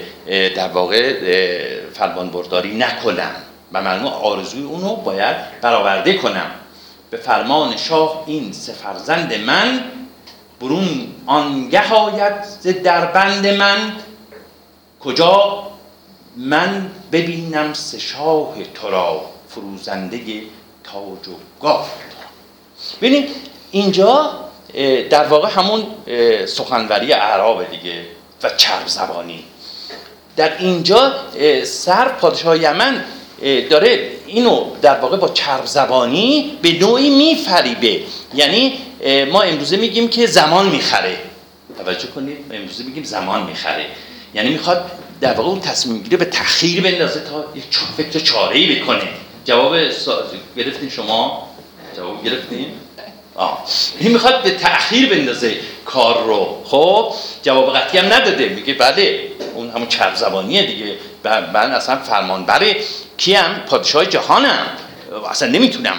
[0.55, 1.13] در واقع
[1.93, 3.35] فرمان برداری نکنم
[3.73, 6.51] و معلوم آرزوی اونو باید برآورده کنم.
[7.11, 9.83] به فرمان شاه این سه فرزند من
[10.61, 13.93] برون آنگه آید ز دربند من.
[14.99, 15.67] کجا
[16.37, 20.19] من ببینم سه شاه تو را فروزنده
[20.83, 21.89] تاج و گاه
[23.01, 23.29] ببینید
[23.71, 24.31] اینجا
[25.09, 25.85] در واقع همون
[26.45, 28.05] سخنوری اعراب دیگه.
[28.43, 29.43] و چرب زبانی.
[30.35, 31.13] در اینجا
[31.63, 33.03] سر پادشاه یمن
[33.69, 38.01] داره اینو در واقع با چرب زبانی به نوعی میفریبه.
[38.33, 38.77] یعنی
[39.31, 41.17] ما امروزه میگیم که زمان می‌خره.
[41.77, 43.85] توجه کنید ما امروزه میگیم زمان می‌خره.
[44.33, 47.63] یعنی می‌خواد در واقع اون تصمیم گیری به تأخیر بندازه تا یک
[47.97, 49.07] فکر چاره بکنه.
[49.45, 50.23] جواب سا...
[50.57, 51.49] گرفتین شما؟
[51.97, 52.65] جواب گرفتین؟
[53.35, 53.65] آه.
[53.99, 55.57] این می‌خواد به تأخیر بندازه.
[55.89, 56.57] کار رو.
[56.65, 57.13] خب
[57.43, 58.49] جواب قطعی هم نداده.
[58.49, 59.19] میگه بله
[59.55, 60.95] اون همون چرب زبانیه دیگه.
[61.53, 62.75] من اصلا فرمانبر
[63.17, 64.67] کیم؟ پادشاه جهانم.
[65.29, 65.97] اصلا نمی‌تونم.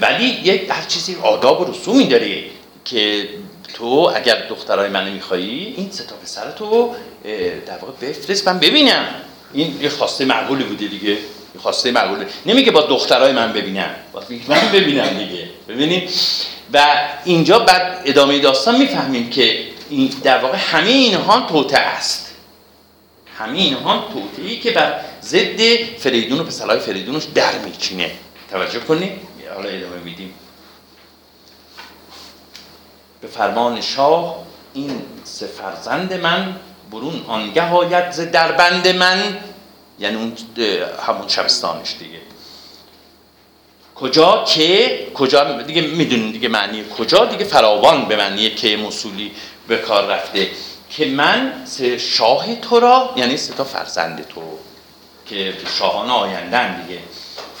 [0.00, 2.44] ولی یک هر چیزی آداب و رسومی داره
[2.84, 3.28] که
[3.74, 9.04] تو اگر دخترای من میخوایی این ستا پسر تو اه، در واقع بفرست من ببینم.
[9.52, 11.16] این یه خواسته معقولی بوده دیگه.
[11.58, 13.90] خواسته معقوله نمیگه با دخترای من ببینم.
[14.12, 15.44] با من ببینم دیگه.
[15.68, 16.10] ببینید
[16.72, 16.86] و
[17.24, 22.34] اینجا بعد ادامه داستان می‌فهمیم که این در واقع همه اینها توته است.
[23.38, 25.60] همه اینها توته ای که بر ضد
[25.98, 28.10] فریدون و پسرهای فریدونش در میچینه.
[28.50, 29.12] توجه کنید.
[29.54, 30.34] حالا ادامه میدیم.
[33.20, 34.36] به فرمان شاه
[34.74, 36.56] این سه فرزند من
[36.90, 39.38] برون آنگه آید ز دربند من.
[39.98, 40.36] یعنی اون
[41.06, 42.18] همون شبستانش دیگه.
[44.00, 49.32] کجا که کجا دیگه می‌دونین دیگه معنی کجا دیگه فراوان به معنی که موصولی
[49.68, 50.50] به کار رفته.
[50.90, 54.40] که من سه شاه تو را یعنی سه تا فرزند تو
[55.26, 57.00] که شاهان آیندن دیگه.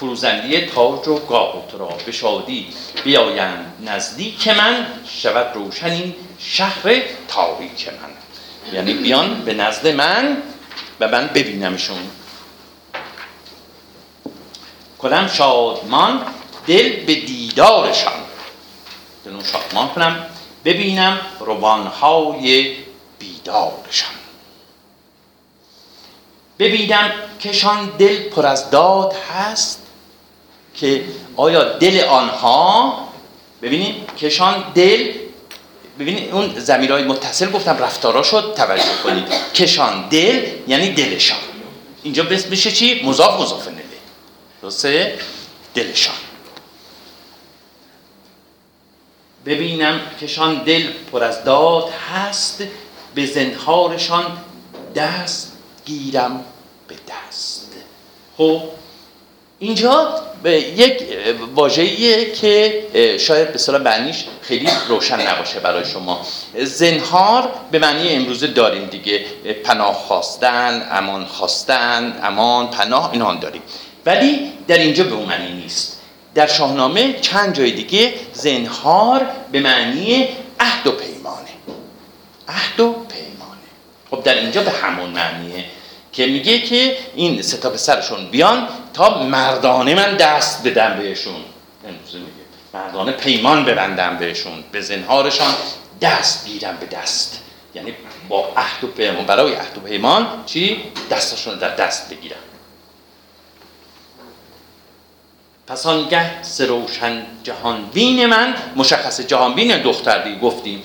[0.00, 2.66] فروزندی تاج و گاه تو را به شادی
[3.04, 4.86] بیایند نزدیک من
[5.22, 8.10] شود روشن شهر تاریک من.
[8.72, 10.36] یعنی بیان به نزد من
[11.00, 11.98] و من ببینمشون.
[14.98, 16.22] کنم شادمان
[16.66, 18.12] دل به دیدارشان.
[19.24, 20.26] دلون شادمان کنم
[20.64, 22.76] ببینم روانهای
[23.18, 24.10] بیدارشان.
[26.58, 29.82] ببینم کشان دل پر از داد هست
[30.74, 31.04] که
[31.36, 32.98] آیا دل آنها
[33.62, 35.12] ببینید کشان دل
[35.98, 39.24] ببینید اون زمیرهای متصل گفتم رفتارا شد توجه کنید.
[39.54, 41.38] کشان دل یعنی دلشان.
[42.02, 43.87] اینجا بس میشه چی؟ مضاف مضاف نده
[44.62, 45.18] درسته؟
[45.74, 46.14] دلشان.
[49.46, 52.62] ببینم کشان دل پر از داد هست
[53.14, 54.38] به زنهارشان
[54.94, 55.52] دست
[55.84, 56.44] گیرم
[56.88, 57.72] به دست.
[58.36, 58.62] خب
[59.58, 61.02] اینجا به یک
[61.54, 66.26] واژه‌ایه که شاید به صلاح معنیش خیلی روشن نباشه برای شما.
[66.64, 69.18] زنهار به معنی امروزه داریم دیگه.
[69.64, 73.62] پناه خواستن امان خواستن امان پناه اینا داریم.
[74.06, 76.00] ولی در اینجا به اون معنی نیست.
[76.34, 80.28] در شاهنامه چند جای دیگه زنهار به معنی
[80.60, 81.48] عهد و پیمانه.
[82.48, 83.68] عهد و پیمانه.
[84.10, 85.64] خب در اینجا به همون معنیه
[86.12, 91.44] که میگه که این ستا پسرشون بیان تا مردانه من دست بدم بهشون.
[92.74, 94.64] مردانه پیمان ببندم بهشون.
[94.72, 95.54] به زنهارشان
[96.00, 97.42] دست گیرم به دست.
[97.74, 97.94] یعنی
[98.28, 102.36] با عهد و پیمان برای عهد و پیمان چی؟ دستشون در دست بگیرم.
[105.68, 110.82] پس آنگه سروشن جهانبین من مشخص جهانبین دیگه گفتیم.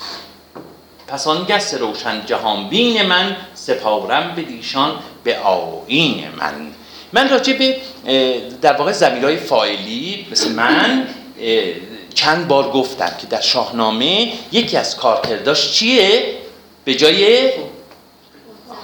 [1.08, 4.92] پس آنگه سروشن جهانبین من سپارم به دیشان
[5.24, 6.54] به آیین من.
[7.14, 7.78] من راجع به
[8.62, 11.08] در واقع زمیرهای فایلی مثل من
[12.14, 16.36] چند بار گفتم که در شاهنامه یکی از کارکرداش چیه؟
[16.86, 17.50] به جای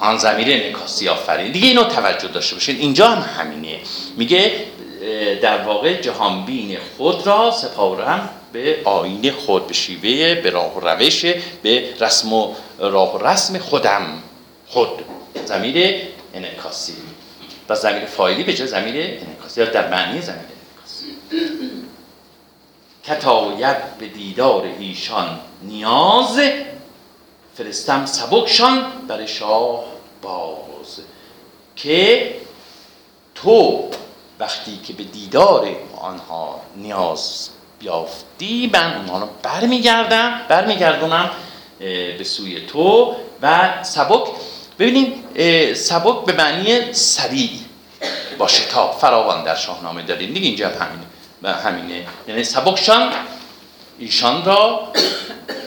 [0.02, 1.52] آن زمیر انعکاسی آفرین.
[1.52, 2.76] دیگه اینو توجه داشته باشین.
[2.76, 3.80] اینجا هم همینه.
[4.18, 4.52] میگه
[5.42, 11.26] در واقع جهانبین خود را سپارم به آین خود به شیوه به راه و روش
[11.62, 14.24] به رسم و راه و رسم خودم
[14.68, 14.90] خود.
[15.46, 15.96] زمیر
[16.34, 16.94] انعکاسی.
[17.70, 21.06] و زمیر فایلی به جای زمیر انعکاسی در معنی زمیر انعکاسی.
[23.04, 26.40] کتاید به دیدار ایشان نیاز
[27.56, 29.86] فرستم سبکشان بر شاه
[30.22, 31.00] باز.
[31.76, 32.36] که
[33.36, 33.90] تو
[34.40, 35.68] وقتی که به دیدار
[36.02, 37.50] آنها نیاز
[37.82, 41.30] یافتی من اونها رو برمیگردم برمیگردونم
[42.18, 44.28] به سوی تو و سبک.
[44.80, 47.50] ببینیم اه، سبک به معنی سریع
[48.38, 50.34] با شتاب فراوان در شاهنامه داریم.
[50.34, 51.06] دیگه اینجا هم همینه
[51.44, 52.06] و همینه.
[52.28, 53.14] یعنی سبکشان
[54.00, 54.94] ایشان را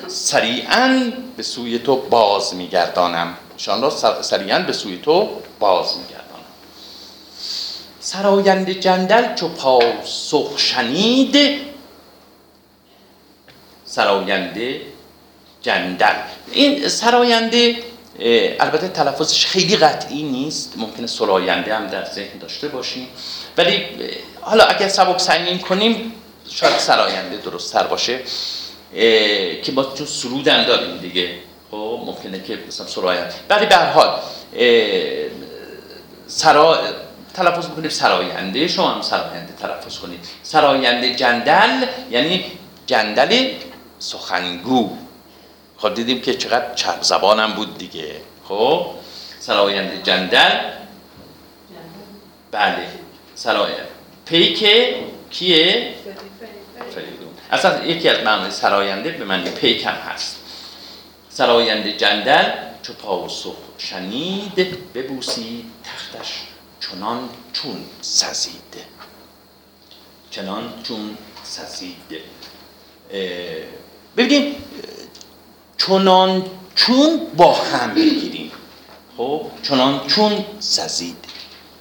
[0.08, 3.34] سریعا به سوی تو باز میگردانم.
[3.56, 5.28] ایشان را سر- سریعا به سوی تو
[5.60, 6.21] باز میگردانم.
[8.12, 11.60] سراینده جندل چو پاسخ شنید.
[13.84, 14.80] سراینده
[15.62, 16.14] جندل.
[16.52, 17.76] این سراینده
[18.60, 23.08] البته تلفظش خیلی قطعی نیست ممکنه سراینده هم در ذهن داشته باشیم.
[23.58, 23.84] ولی
[24.40, 26.12] حالا اگر سبک سنگین کنیم
[26.50, 28.20] شاید سراینده درست تر باشه
[29.62, 31.34] که ما چون سرود هم داریم دیگه.
[31.70, 33.34] خب ممکنه که مثلا سراینده.
[33.50, 34.20] ولی به هر حال
[36.26, 36.78] سرا
[37.34, 40.28] تلفظ می‌کنیم سراینده شما هم سراینده تلفظ کنید.
[40.42, 42.44] سراینده جندل یعنی
[42.86, 43.48] جندل
[43.98, 44.90] سخنگو.
[45.76, 48.16] خب دیدیم که چقدر چرب زبانم بود دیگه.
[48.48, 48.86] خب
[49.40, 50.58] سراینده جندل.
[52.50, 52.86] بله.
[53.34, 53.86] سراینده
[54.26, 54.58] پیک
[55.30, 55.94] کیه?
[56.94, 57.28] فریدون.
[57.50, 60.36] اصلا یکی از معنی سراینده به معنی پیک هم هست.
[61.28, 62.50] سراینده جندل
[62.82, 66.51] چو پاسخ شنید ببوسید تختش.
[66.90, 68.76] چنان چون سزید
[70.30, 72.20] چنان چون سزید
[73.10, 73.64] اه،
[75.78, 78.52] چنان چون با هم بگیریم.
[79.16, 81.16] خب چنان چون سزید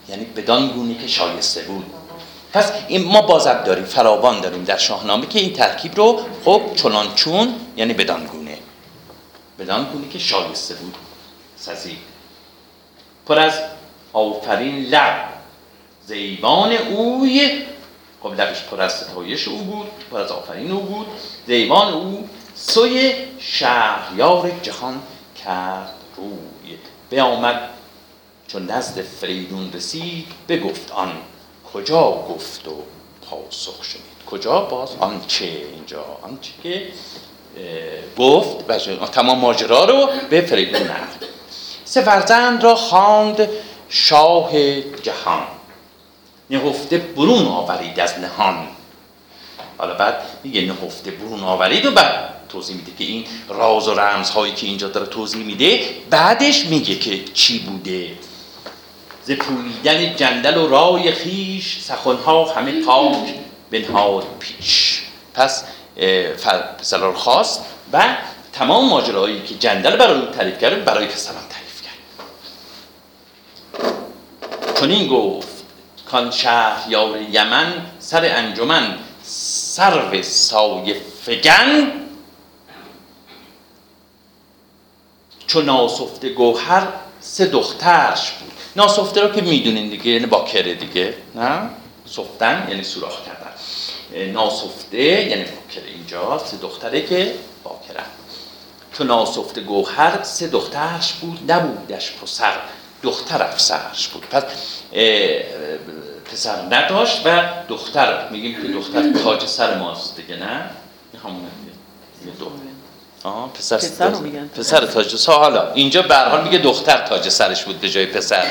[0.10, 1.86] یعنی بدان گونه که شایسته بود.
[2.54, 7.16] پس این ما بازم داریم فراوان داریم در شاهنامه که این ترکیب رو خب چنان
[7.16, 8.58] چون یعنی بدان گونه.
[9.60, 10.96] بدان گونه که شایسته بود
[11.58, 11.98] سزید
[13.26, 13.54] پر از
[14.14, 15.30] آفرین لب.
[16.06, 17.62] زیبان اوی.
[18.24, 21.08] خب لبش پر از ستایش او بود پر از آفرین او بود.
[21.48, 25.02] زیبان او سوی شهریار جهان
[25.46, 26.78] کرد روی.
[27.10, 27.70] بیامد
[28.48, 31.12] چون نزد فریدون رسید بگفت آن
[31.74, 32.72] کجا گفت و
[33.30, 34.06] پاسخ شنید.
[34.32, 36.88] کجا؟ باز آن چه اینجا آن چه که
[38.18, 38.70] گفت.
[39.02, 41.26] و تمام ماجرا رو به فریدون نقل.
[41.86, 43.50] سه فرزند را خواند.
[43.94, 45.44] شاه جهان.
[46.50, 48.68] نهفته برون آورید از نهان.
[49.78, 54.54] حالا بعد میگه نهفته برون آورید و بعد توضیح میده که این راز و رمزهایی
[54.54, 58.10] که اینجا داره توضیح میده بعدش میگه که چی بوده.
[59.24, 63.34] ز پویدن جندل و رای خیش سخنها همه پاک
[63.72, 65.02] بنهاد پیش.
[65.34, 65.64] پس
[66.92, 68.18] رو خواست و
[68.54, 71.92] تمام ماجرایی که جندل برای او تعریف کرد برای پسرم تعریف کرد
[74.82, 75.64] چنین گفت
[76.12, 81.92] کان شهریار یمن سر انجمن سرو سایه فگن.
[85.48, 86.88] چون ناسفته گوهر
[87.20, 88.52] سه دخترش بود.
[88.76, 91.70] ناسفته رو که می‌دونین دیگه یعنی باکره دیگه نه؟
[92.06, 94.32] سفتن یعنی سوراخ کردن.
[94.32, 98.04] ناسفته یعنی باکره اینجا سه دختره که باکره
[98.94, 102.54] چون ناسفته گوهر سه دخترش بود نبودش پسر.
[103.04, 104.26] دختر افسرش بود.
[104.26, 104.44] پس
[106.32, 110.70] پسر نداشت و دختر میگیم که دختر تاج سر ماست دیگه نه؟
[111.12, 112.38] دیگه.
[112.40, 112.52] دو
[113.24, 114.48] آها پسر پسر رو میگن.
[114.48, 118.06] پسر تاج سر حالا اینجا به هر حال میگه دختر تاج سرش بود به جای
[118.06, 118.46] پسر.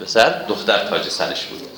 [0.00, 1.60] پسر دختر تاج سرش بود.
[1.60, 1.68] پسر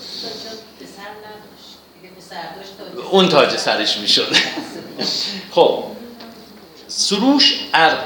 [1.00, 4.36] نداشت اگه پسر داشت اون تاج سرش می‌شد.
[5.54, 5.84] خب
[6.88, 7.98] سروش ار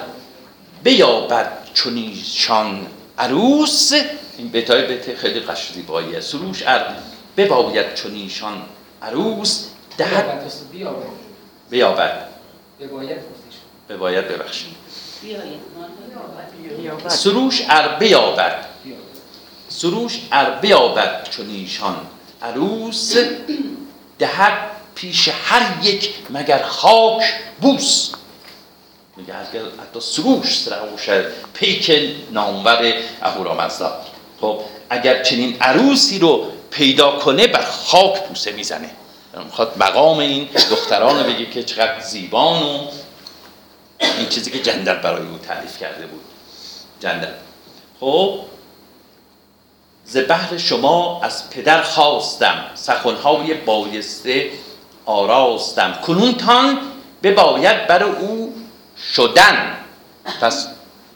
[0.83, 2.87] بیابد چونیشان
[3.19, 3.93] عروس.
[4.39, 6.97] این بیتای بیت خیلی قش زیباییه سروش ار
[7.37, 8.63] بباید چونیشان
[9.03, 9.67] عروس
[9.99, 10.71] دهد است،
[11.71, 12.29] بیابد
[13.89, 14.75] بباید ببخشید.
[17.09, 19.05] سروش ار بیابد بیابد
[19.69, 21.97] سروش ار بیابد چونیشان
[22.43, 23.17] عروس.
[24.19, 27.23] دهد پیش هر یک مگر خاک
[27.61, 28.11] بوس.
[29.17, 34.01] میگه اگر حتی سروش سروش پیک نامور اهورامزدا
[34.41, 34.61] خب
[34.91, 38.91] اگر چنین عروسی رو پیدا کنه بر خاک بوسه می‌زنه.
[39.45, 42.79] می‌خواد مقام این دختران رو بگه که چقدر زیبان و
[44.01, 46.25] این چیزی که جندل برای او تعریف کرده بود.
[47.01, 47.29] جندل
[48.01, 48.41] خب
[50.05, 52.65] ز بهر شما از پدر خواستم.
[52.75, 54.51] سخنهای بایسته
[55.07, 55.99] آراستم.
[56.07, 56.79] کنونتان
[57.23, 58.55] بباید بر او
[59.15, 59.77] شدن.
[60.41, 60.67] پس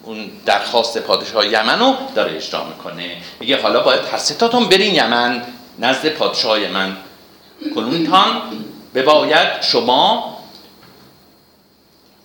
[0.02, 3.16] اون درخواست پادشاه یمن رو داره اجرا می‌کنه.
[3.40, 5.42] میگه حالا باید هر ستاتون برین یمن
[5.78, 6.96] نزد پادشاه یمن.
[7.74, 8.42] کنونتان
[8.94, 10.38] بباید شما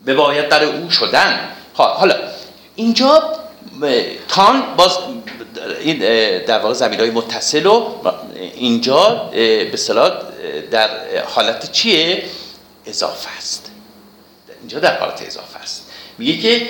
[0.07, 1.39] بباید در او شدن.
[1.77, 2.15] ها- حالا
[2.75, 3.23] اینجا
[4.27, 4.97] تان باز
[5.81, 5.97] این
[6.45, 7.85] در واقع زمین های متصل و
[8.55, 10.11] اینجا به اصطلاح
[10.71, 10.89] در
[11.35, 12.23] حالت چیه؟
[12.85, 13.71] اضافه است.
[14.63, 15.91] اینجا در حالت اضافه است.
[16.17, 16.69] میگه که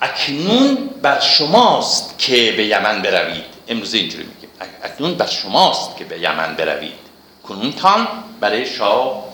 [0.00, 3.44] اکنون بر شماست که به یمن بروید.
[3.68, 4.48] امروز اینجوری میگه.
[4.82, 6.92] اکنون بر شماست که به یمن بروید.
[7.48, 8.08] کنونتان
[8.40, 9.24] برای شاه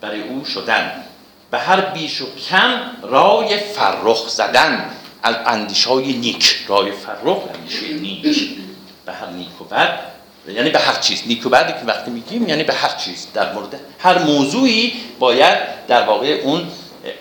[0.00, 1.04] برای او شدن.
[1.50, 4.90] به هر بیش و کم رای فرخ زدن.
[5.22, 6.64] از اندیشه های نیک.
[6.68, 8.58] رای فرخ اندیشه نیک.
[9.06, 10.11] به هر نیک و بد
[10.48, 11.22] یعنی به هر چیز.
[11.26, 15.86] نیک و بدی که وقتی میگیم یعنی به هر چیز در مورد هر موضوعی باید
[15.86, 16.68] در واقع اون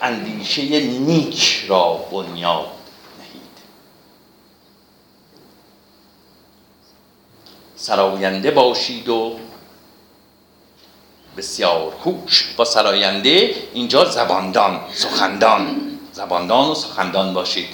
[0.02, 2.68] اندیشه نیک را بنیاد
[3.20, 3.58] نهید.
[7.76, 9.40] سراینده باشید و
[11.38, 15.82] بسیار هوش با سراینده اینجا زباندان سخندان.
[16.14, 17.70] زباندان و سخندان باشید.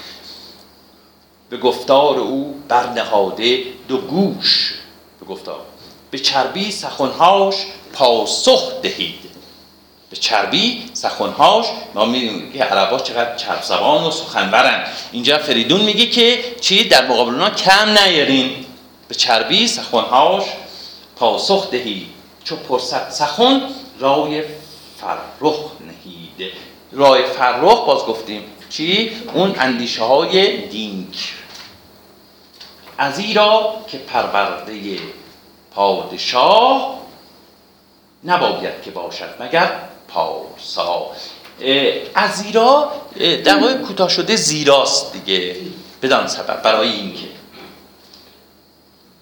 [1.49, 4.76] به گفتار او برنهاده دو گوش
[5.19, 5.61] به گفتار
[6.11, 7.55] به چربی سخنهاش
[7.93, 9.19] پاسخ دهید.
[10.09, 14.87] به چربی سخنهاش ما می‌دونیم که عربا چقدر چرب زبان و سخنورن.
[15.11, 18.65] اینجا فریدون میگه که چی در مقابل اونا کم نیارین.
[19.07, 20.43] به چربی سخنهاش
[21.15, 22.07] پاسخ دهید.
[22.43, 23.61] چو پرسد سخن
[23.99, 24.43] رای
[25.01, 26.51] فرخ نهید.
[26.91, 31.33] رای فرخ باز گفتیم چی؟ اون اندیشه های دینک.
[32.97, 34.99] از ایرا که پرورده
[35.75, 36.97] پادشاه
[38.23, 41.11] نباید که باشد مگر پارسا.
[42.15, 42.91] از ایرا
[43.45, 45.55] در واقع کوتاه شده زیراست دیگه.
[46.01, 46.61] بدان سبب.
[46.61, 47.27] برای اینکه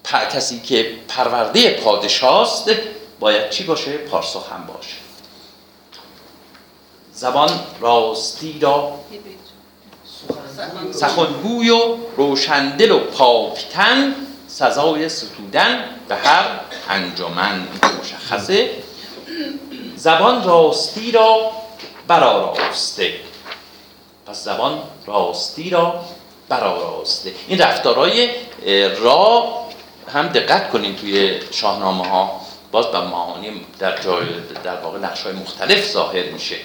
[0.04, 2.72] کسی که پرورده پادشاست
[3.20, 4.96] باید چی باشه؟ پارسا هم باشه.
[7.14, 7.50] زبان
[7.80, 9.00] راستی را
[10.92, 14.16] سخنگوی و روشندل و پاکتن
[14.48, 16.46] سزای ستودن به هر
[16.90, 17.68] انجمن
[18.02, 18.70] مشخصه.
[19.96, 21.52] زبان راستی را
[22.08, 23.14] براراسته.
[24.28, 25.94] پس زبان راستی را
[26.50, 27.32] براراسته.
[27.48, 28.30] این رفتارهای
[28.66, 29.48] اه، را
[30.14, 32.42] هم دقت کنید توی شاهنامه ها
[32.72, 34.26] باز به معانی در جای
[34.64, 36.56] در واقع نقش های مختلف ظاهر میشه.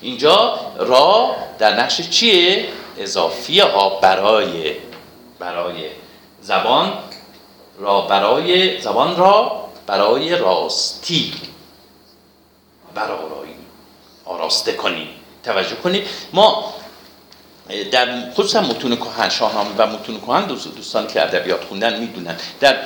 [0.00, 2.68] اینجا را در نقش چیه؟
[2.98, 4.74] اضافیه ها برای
[5.38, 5.90] برای
[6.42, 6.92] زبان
[7.78, 11.32] را برای زبان را برای راستی.
[12.94, 13.54] برارایی
[14.24, 15.08] آراسته کنیم
[15.44, 16.74] توجه کنید ما
[17.90, 22.36] در خصوصا متون کهن شاهنامه و متون کهن دوست- دوستانی که ادبیات خوندن می‌دونن.
[22.60, 22.76] در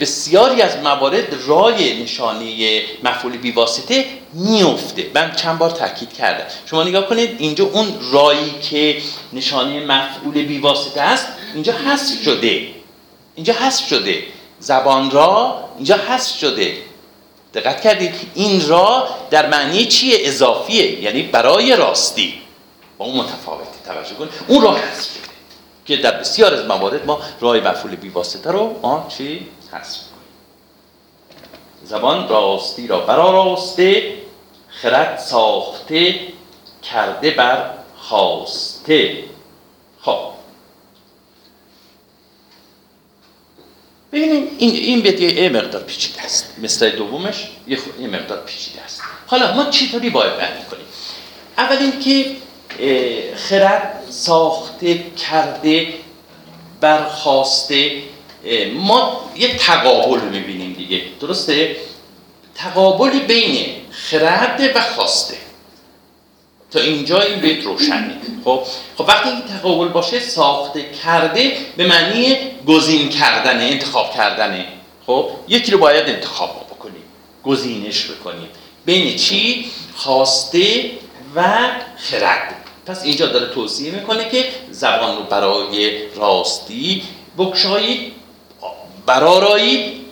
[0.00, 6.44] بسیاری از موارد رای نشانه مفعول بیواسطه میفته من چند بار تاکید کردم.
[6.66, 8.96] شما نگاه کنید اینجا اون رایی که
[9.32, 12.66] نشانه مفعول بیواسطه است اینجا حذف شده.
[13.34, 14.22] اینجا حذف شده.
[14.60, 16.76] زبان را اینجا حذف شده.
[17.54, 21.00] دقت کردید این را در معنی چیه؟ اضافیه.
[21.02, 22.41] یعنی برای راستی.
[23.02, 25.32] اون متفاوته توجه کن اون راه شده
[25.84, 30.02] که در بسیار از موارد ما راه مفعول بیواسطه رو ما چی؟ کنیم
[31.84, 34.14] زبان راستی را برا راسته
[34.68, 36.20] خرد ساخته
[36.82, 39.24] کرده بر خواسته.
[40.00, 40.18] خب.
[44.12, 46.54] ببینیم این این بیت یه مقدار پیچیده است.
[46.58, 49.02] مثل دومش یه مقدار پیچیده است.
[49.26, 50.86] حالا ما چطوری باید معنی کنیم
[51.58, 52.36] اول اینکه
[53.36, 55.88] خرد ساخته کرده
[56.80, 57.92] برخواسته.
[58.74, 61.76] ما یه تقابل می‌بینیم دیگه درسته؟
[62.54, 65.36] تقابلی بین خرد و خواسته.
[66.70, 68.62] تا اینجا این بیت روشنه خب
[68.98, 74.66] خب وقتی این تقابل باشه ساخته کرده به معنی گزین کردن انتخاب کردنه
[75.06, 77.02] خب یکی رو باید انتخاب بکنیم
[77.44, 78.48] گزینش بکنیم.
[78.84, 80.90] بین چی؟ خواسته
[81.34, 82.61] و خرد.
[82.86, 87.02] پس اینجا داره توصیه می‌کنه که زبان رو برای راستی
[87.38, 88.12] بگشایید
[89.06, 90.02] برارایید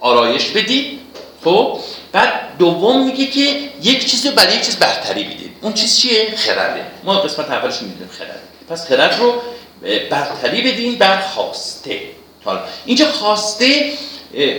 [0.00, 1.00] آرایش بدید
[1.44, 1.78] خب؟
[2.12, 5.56] بعد دوم میگه که یک چیز رو برای یک چیز برتری بدید.
[5.60, 6.86] اون چیز چیه؟ خرده.
[7.04, 9.34] ما قسمت اولش می‌دونیم خرد پس خرد رو
[10.10, 12.00] برتری بدین بر خواسته.
[12.44, 13.92] حالا اینجا خواسته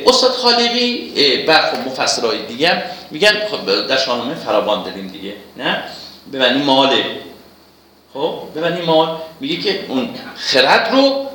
[0.06, 1.14] استاد خالقی
[1.48, 5.84] بر خب مفسرهای دیگه میگن خب در شاهنامه فراوان داریم دیگه نه؟
[6.32, 7.06] به معنی ماله
[8.16, 9.18] خب معنی مال.
[9.40, 11.30] میگه که اون خرد رو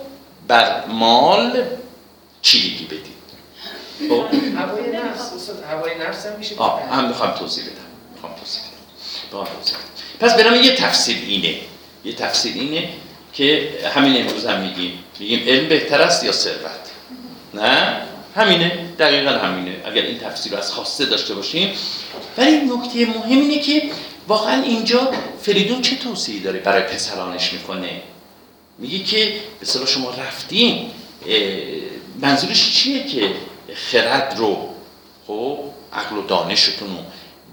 [0.49, 1.63] بر مال
[2.43, 3.21] چیلگی بدید.
[4.09, 4.25] خب.
[4.59, 7.75] هوای نفس هوای نفس هم میشه آه هم می‌خوام توضیح بدم.
[8.15, 9.45] می‌خوام توضیح بدم.
[9.45, 9.87] توضیح بدم.
[10.21, 11.55] پس برام یه تفسیر اینه.
[12.05, 12.89] یه تفسیر اینه
[13.33, 15.05] که همین امروز هم میگیم.
[15.19, 16.91] میگیم علم بهتر است یا ثروت؟
[17.55, 18.03] نه؟
[18.37, 18.87] همینه.
[18.99, 19.77] دقیقا همینه.
[19.85, 21.73] اگر این تفسیر رو از خواسته داشته باشیم.
[22.39, 23.83] ولی نکته مهم اینه که
[24.31, 25.11] واقعا اینجا
[25.43, 28.03] فریدون چه توصیه‌ای داره برای پسرانش می‌کنه؟
[28.79, 30.91] میگه که به شما رفتین
[32.21, 33.35] منظورش چیه که
[33.75, 34.69] خرد رو
[35.27, 35.59] خب
[35.93, 36.97] عقل و دانشتون رو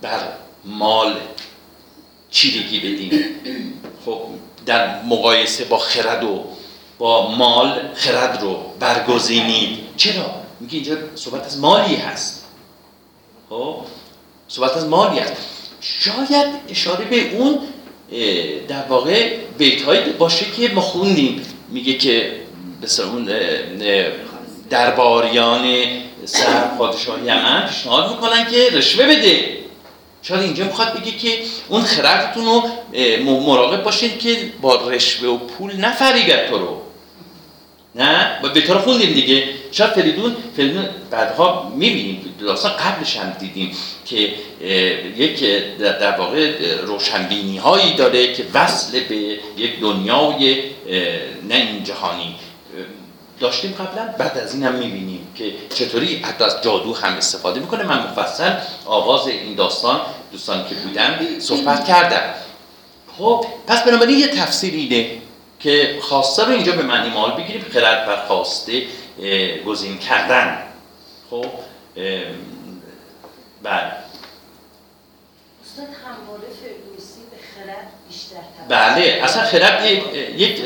[0.02, 0.20] بر
[0.66, 1.20] مال
[2.32, 3.26] چیرگی بدین؟
[4.06, 4.22] خب
[4.66, 6.44] در مقایسه با خرد و
[6.98, 9.80] با مال خرد رو برگزینید.
[9.98, 12.46] چرا؟ میگه اینجا صحبت از مالی هست.
[13.50, 13.76] خب
[14.48, 15.57] صحبت از مالی هست.
[16.00, 17.60] شاید اشاره به اون
[18.68, 19.84] در واقع بیت
[20.18, 21.42] باشه که ما خوندیم.
[21.70, 22.32] میگه که
[22.82, 23.30] به اون
[24.70, 25.66] درباریان
[26.26, 29.58] سر پادشاه یمن پیشنهاد می‌کنن که رشوه بده.
[30.22, 31.30] شاید اینجا می‌خواد بگه که
[31.70, 32.64] اون خردتون رو
[33.24, 36.82] مراقب باشید که با رشوه و پول نفریبد تو رو.
[37.96, 39.44] نه؟ و به طور خوندیم دیگه.
[39.72, 42.27] شاید فریدون فریدون بعدها می‌بینیم.
[42.40, 44.34] داستان قبلش هم دیدیم که
[45.18, 45.44] یک
[45.80, 49.16] در واقع روشنبینی هایی داره که وصل به
[49.58, 50.64] یک دنیای
[51.50, 52.36] نه این جهانی.
[53.40, 57.84] داشتیم قبلا بعد از این هم می‌بینیم که چطوری حتی از جادو هم استفاده می‌کنه.
[57.84, 58.52] من مفصل
[58.86, 62.34] آغاز این داستان دوستانی که بودن صحبت کردم.
[63.18, 65.10] خب پس بنابراین یه تفسیر اینه
[65.60, 68.84] که خواسته رو اینجا به معنی مال بگیریم خرد بر خواسته
[69.66, 70.58] گزین کردن.
[71.30, 71.46] خب
[73.64, 73.91] بله.
[75.64, 78.36] استاد همواره فردوسی به خرد بیشتر
[78.70, 79.86] بله اصلا خرد
[80.38, 80.62] یک,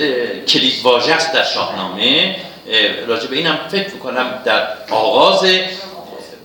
[0.45, 2.35] کلید واژه است در شاهنامه.
[2.67, 5.45] اه، راجع به اینم فکر می‌کنم در آغاز.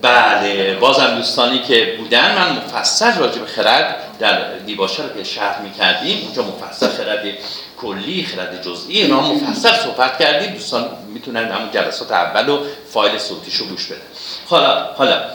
[0.01, 5.61] بله بازم دوستانی که بودن من مفصل راجع به خرد در دیباچه رو که شرح
[5.61, 6.25] می‌کردیم.
[6.25, 7.25] اونجا مفصل خرد
[7.77, 10.51] کلی خرد جزئی اینا مفصل صحبت کردیم.
[10.53, 14.01] دوستان می‌تونن همون جلسات اول و فایل صوتیشو گوش بدن.
[14.49, 15.29] حالا حالا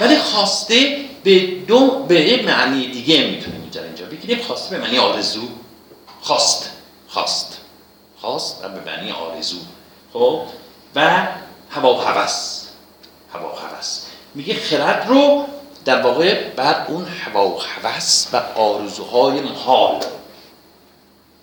[0.00, 4.98] ولی خواسته به دو به یه معنی دیگه می‌تونیم اینجا اینجا بگیریم خواسته به معنی
[4.98, 5.48] آرزو.
[6.20, 6.70] خواست
[7.08, 7.58] خواست.
[8.20, 9.56] خواست و به معنی آرزو.
[10.12, 10.42] خب؟
[10.94, 11.26] و
[11.70, 12.66] هوا و هوس.
[13.32, 14.06] هوا و هوس.
[14.34, 15.46] میگه خرد رو
[15.84, 20.00] در واقع بر اون هوا و هوس و آرزوهای محال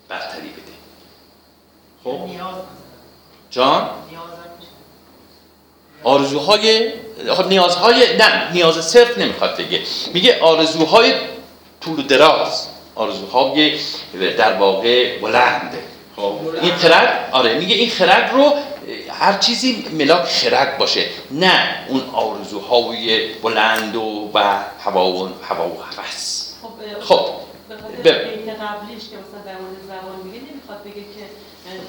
[0.08, 0.74] برتری بده.
[2.04, 2.28] خب؟
[3.50, 3.90] جان.
[6.04, 6.92] آرزوهای
[7.34, 9.80] خب نیازهای نه نیاز صرف نمی‌خواد بگه.
[10.14, 11.14] میگه آرزوهای
[11.80, 12.66] طول و دراز.
[12.94, 13.78] آرزوهای
[14.38, 15.74] در واقع بلند.
[16.16, 18.52] خب این خرد آره میگه این خرد رو
[19.10, 21.06] هر چیزی ملاک خرد باشه.
[21.30, 24.38] نه اون آرزوهای بلند و و
[24.84, 26.52] هوا و هوا و هوس.
[26.62, 26.68] خب
[27.04, 27.26] خب
[27.68, 31.24] به خاطر ب- بیت قبلیش که مثلا در مورد زبان میگه نمی‌خواد بگه که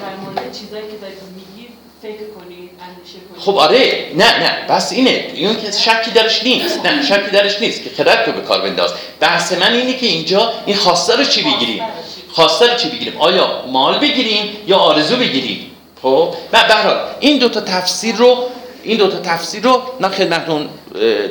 [0.02, 1.65] در مورد چیزایی که دارید میگی
[2.02, 3.42] فکر کنید اندیشه کنید.
[3.42, 4.06] خب آره.
[4.16, 4.66] نه نه.
[4.70, 5.28] بس اینه.
[5.38, 6.86] اون که شکی درش نیست.
[6.86, 8.94] نه شکی درش نیست که خرد تو به کار بنداز.
[9.20, 11.84] بحث من اینه که اینجا این خواسته رو چی بگیریم؟
[12.32, 15.72] خواسته رو چی بگیریم؟ آیا مال بگیریم یا آرزو بگیریم؟
[16.02, 16.34] خب.
[16.52, 18.38] به هر این دو تا تفسیر رو
[18.84, 20.70] این دو تا تفسیر رو نه خدمتتون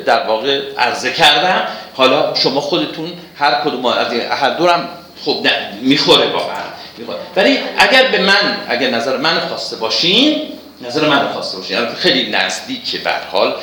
[0.05, 1.67] در واقع عرضه کردم.
[1.95, 4.89] حالا شما خودتون هر کدوم از این- هر دورم
[5.25, 5.51] خب نه
[5.81, 6.55] می‌خوره واقعا.
[6.97, 11.95] می‌خوره ولی اگر به من اگر نظر من خواسته باشین نظر من خواسته باشه یعنی
[11.95, 13.55] خیلی نزدیک به حال.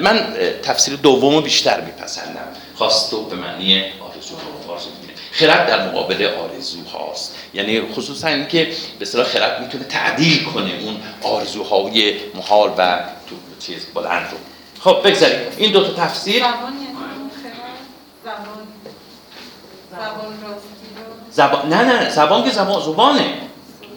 [0.00, 2.48] من تفسیر دومو بیشتر میپسندم.
[2.74, 4.34] خواستو به معنی آرزو
[4.72, 4.88] آرزو.
[5.32, 10.96] خرد در مقابل آرزو هاست یعنی خصوصا اینکه به اصطلاح خرد می‌تونه تعدیل کنه اون
[11.22, 14.38] آرزوهای محال و تو چیز بلند رو.
[14.80, 15.38] خب بگذاریم.
[15.56, 16.38] این دو تا تفسیر.
[16.38, 16.86] زبان یعنی
[17.42, 17.54] خرد؟
[18.24, 18.66] زبان.
[19.90, 20.75] زبان راستی رو
[21.36, 23.24] زبان نه نه زبان که زبان زبانه.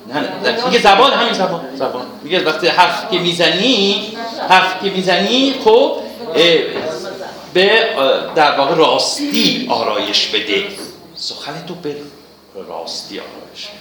[0.07, 2.05] نه نه میگه زبان همین زبان زبان.
[2.23, 4.07] میگه وقتی حرف که می‌زنی
[4.49, 5.95] حرف که می‌زنی خب
[7.53, 7.71] به
[8.35, 10.67] در واقع راستی آرایش بده.
[11.15, 11.95] سخن تو به
[12.67, 13.78] راستی آرایش بده.